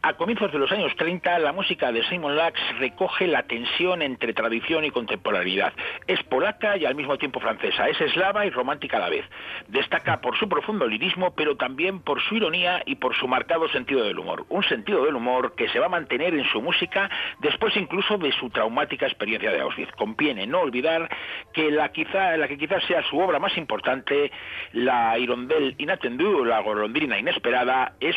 [0.02, 4.34] A comienzos de los años 30, la música de Simon Lax recoge la tensión entre
[4.34, 5.72] tradición y contemporaneidad.
[6.08, 9.24] Es polaca y al mismo tiempo francesa, es eslava y romántica a la vez.
[9.68, 14.02] Destaca por su profundo lirismo, pero también por su ironía y por su marcado sentido
[14.04, 14.46] del humor.
[14.48, 17.10] Un sentido del humor que se va a mantener en su música
[17.40, 19.92] después incluso de su traumática experiencia de Auschwitz.
[19.92, 21.08] Conviene no olvidar
[21.52, 24.32] que la, quizá, la que quizás sea su obra más importante,
[24.72, 28.16] la Hirondelle inattendue, la golondrina inesperada, es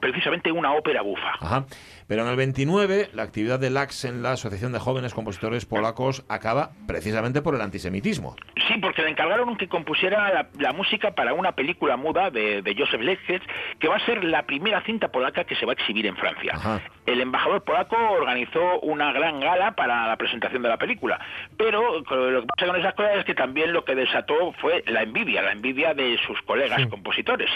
[0.00, 1.32] precisamente una ópera bufa.
[1.40, 1.64] Ajá.
[2.06, 6.24] Pero en el 29, la actividad de Lax en la Asociación de Jóvenes Compositores Polacos
[6.28, 8.36] acaba precisamente por el antisemitismo.
[8.68, 12.74] Sí, porque le encargaron que compusiera la, la música para una película muda de, de
[12.76, 13.44] Joseph Lechers,
[13.78, 16.80] que va a ser la primera cinta polaca que se va a exhibir en Francia.
[17.06, 21.20] El embajador polaco organizó una gran gala para la presentación de la película,
[21.56, 25.02] pero lo que pasa con esas cosas es que también lo que desató fue la
[25.02, 27.50] envidia, la envidia de sus colegas compositores,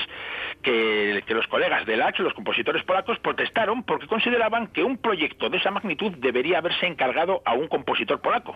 [0.62, 4.06] que, que los colegas de Lax, los compositores polacos, protestaron porque
[4.38, 8.54] consideraban que un proyecto de esa magnitud debería haberse encargado a un compositor polaco.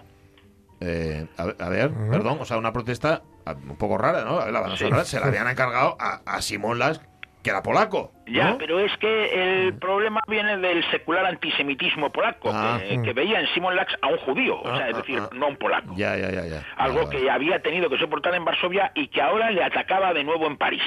[0.81, 4.45] Eh, a, ver- perdón, o sea, una protesta ah, un poco rara, ¿no?
[4.51, 4.85] La banda Sí.
[4.85, 7.01] sonora se la habían encargado a, a Simón Lax,
[7.43, 8.13] que era polaco.
[8.27, 8.59] Ya, ¿no?
[8.59, 12.79] pero es que el problema viene del secular antisemitismo polaco, Ah.
[12.81, 15.49] que, que veía en Simon Lax a un judío, o sea, es decir, no a
[15.49, 15.93] un polaco.
[15.97, 16.63] Ya, ya, ya, ya.
[16.77, 20.47] Algo que había tenido que soportar en Varsovia y que ahora le atacaba de nuevo
[20.47, 20.83] en París.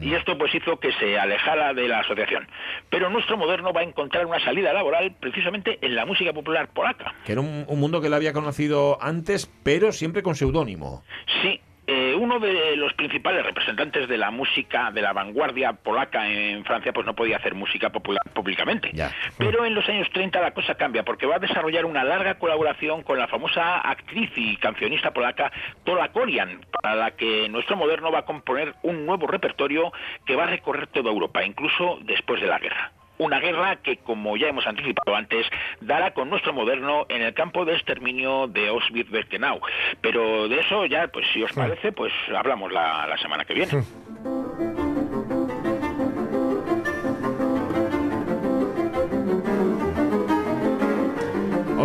[0.00, 2.48] Y esto pues hizo que se alejara de la asociación.
[2.90, 7.14] Pero nuestro moderno va a encontrar una salida laboral precisamente en la música popular polaca.
[7.24, 11.04] Que era un, un mundo que él había conocido antes, pero siempre con seudónimo.
[11.42, 16.64] Sí, eh, uno de los principales representantes de la música de la vanguardia polaca en
[16.64, 18.90] Francia pues no podía hacer música popular públicamente.
[19.38, 23.02] Pero en los años 30 la cosa cambia porque va a desarrollar una larga colaboración
[23.02, 25.52] con la famosa actriz y cancionista polaca
[25.84, 29.92] Tola Korian, para la que nuestro moderno va a componer un nuevo repertorio
[30.24, 32.92] que va a recorrer toda Europa, incluso después de la guerra.
[33.18, 35.46] Una guerra que, como ya hemos anticipado antes,
[35.80, 39.60] dará con nuestro moderno en el campo de exterminio de Auschwitz-Birkenau.
[40.00, 43.72] Pero de eso ya, pues si os parece, pues hablamos la, la semana que viene.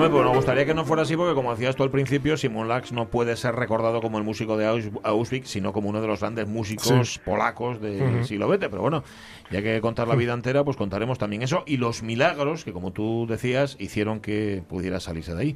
[0.06, 2.68] Hombre, pues nos gustaría que no fuera así porque, como decías tú al principio, Simon
[2.68, 6.08] Lax no puede ser recordado como el músico de Aus- Auschwitz, sino como uno de
[6.08, 7.20] los grandes músicos Sí.
[7.24, 8.24] polacos del Ujú.
[8.26, 8.68] siglo XX.
[8.70, 9.04] Pero bueno,
[9.52, 12.92] ya que contar la vida entera, pues contaremos también eso y los milagros que, como
[12.92, 15.56] tú decías, hicieron que pudiera salirse de ahí.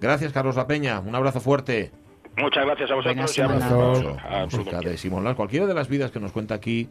[0.00, 1.00] Gracias, Carlos La Peña.
[1.00, 1.90] Un abrazo fuerte.
[2.36, 3.66] Muchas gracias a vosotros y semana.
[3.66, 4.16] abrazo
[4.58, 5.36] música de Simón Lax.
[5.36, 6.88] Cualquiera de las vidas que nos cuenta aquí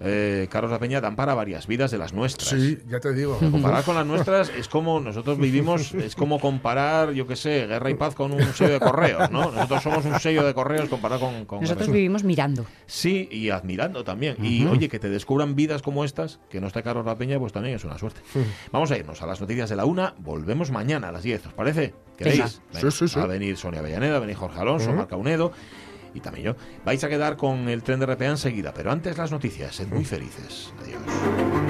[0.00, 2.50] eh, Carlos La Peña dan para varias vidas de las nuestras.
[2.50, 3.38] Sí, ya te digo.
[3.38, 7.90] Comparar con las nuestras es como nosotros vivimos, es como comparar, yo qué sé, guerra
[7.90, 9.50] y paz con un sello de correos, ¿no?
[9.50, 12.66] Nosotros somos un sello de correos comparado con, con Nosotros vivimos mirando.
[12.86, 14.36] Sí, y admirando también.
[14.44, 17.52] Y oye, que te descubran vidas como estas, que no está Carlos La Peña, pues
[17.52, 18.20] también es una suerte.
[18.72, 21.52] Vamos a irnos a las noticias de la una, volvemos mañana a las 10, ¿os
[21.52, 21.94] parece?
[22.16, 22.60] ¿Queréis?
[22.72, 23.18] Sí, sí, sí.
[23.18, 24.92] Va a venir Sonia Avellaneda, va a venir Jorge Alonso.
[24.92, 25.52] Marca Unedo
[26.16, 26.56] y también yo.
[26.84, 30.04] Vais a quedar con el tren de RPA enseguida, pero antes las noticias, sed muy
[30.04, 30.72] felices.
[30.82, 31.65] Adiós.